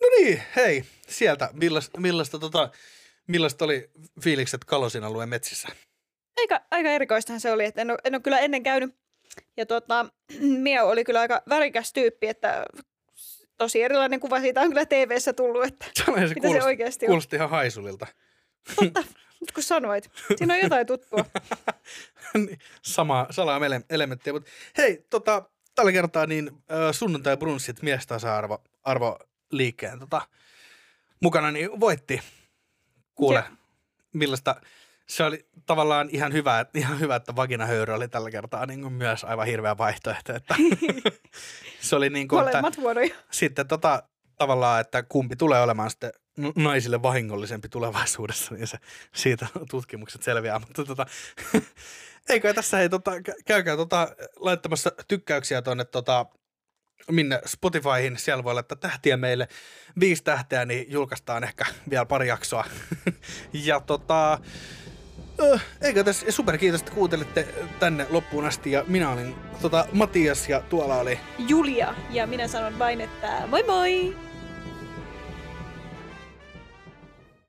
[0.00, 0.84] No niin, hei.
[1.08, 2.70] Sieltä, millaista, millaista, tota,
[3.26, 3.90] millaista oli
[4.22, 5.68] fiilikset Kalosin alueen metsissä?
[6.38, 8.94] Aika, aika erikoistahan se oli, että en ole, en ole kyllä ennen käynyt.
[9.56, 10.06] Ja tota,
[10.62, 12.64] Miau oli kyllä aika värikäs tyyppi, että
[13.60, 17.06] tosi erilainen kuva siitä on kyllä TV-ssä tullut, että Sanoin, se Mitä se kuulosti, oikeasti
[17.06, 17.08] on?
[17.08, 18.06] kuulosti ihan haisulilta.
[18.76, 19.00] totta,
[19.40, 21.24] nyt kun sanoit, siinä on jotain tuttua.
[22.34, 23.60] Niin, Sama, salaa
[23.90, 24.32] elementtiä.
[24.32, 25.42] Mutta hei, tota,
[25.74, 26.50] tällä kertaa niin
[26.92, 29.18] sunnuntai brunssit miestasa-arvo arvo
[29.50, 30.22] liikkeen tota,
[31.22, 32.20] mukana niin voitti.
[33.14, 33.56] Kuule, Joo.
[34.12, 34.56] millaista
[35.06, 39.24] se oli tavallaan ihan hyvä, ihan hyvä, että vaginahöyry oli tällä kertaa niin kuin myös
[39.24, 40.34] aivan hirveä vaihtoehto.
[40.34, 40.54] Että
[41.80, 43.14] se oli niin kuin, että Molemmat vuoroja.
[43.30, 44.02] sitten tota,
[44.38, 46.12] tavallaan, että kumpi tulee olemaan sitten
[46.56, 48.78] naisille vahingollisempi tulevaisuudessa, niin se,
[49.14, 50.58] siitä tutkimukset selviää.
[50.58, 51.06] Mutta tota,
[52.28, 56.26] eikö tässä hei, tota, kä- käykää tota, laittamassa tykkäyksiä tuonne tota,
[57.10, 59.48] minne Spotifyhin, siellä voi laittaa tähtiä meille.
[60.00, 62.64] Viisi tähteä, niin julkaistaan ehkä vielä pari jaksoa.
[63.66, 64.38] ja tota,
[65.40, 67.48] Öö, eikä tässä super kiitos, että kuuntelitte
[67.78, 72.78] tänne loppuun asti ja minä olin tota, Matias ja tuolla oli Julia ja minä sanon
[72.78, 74.16] vain, että moi moi!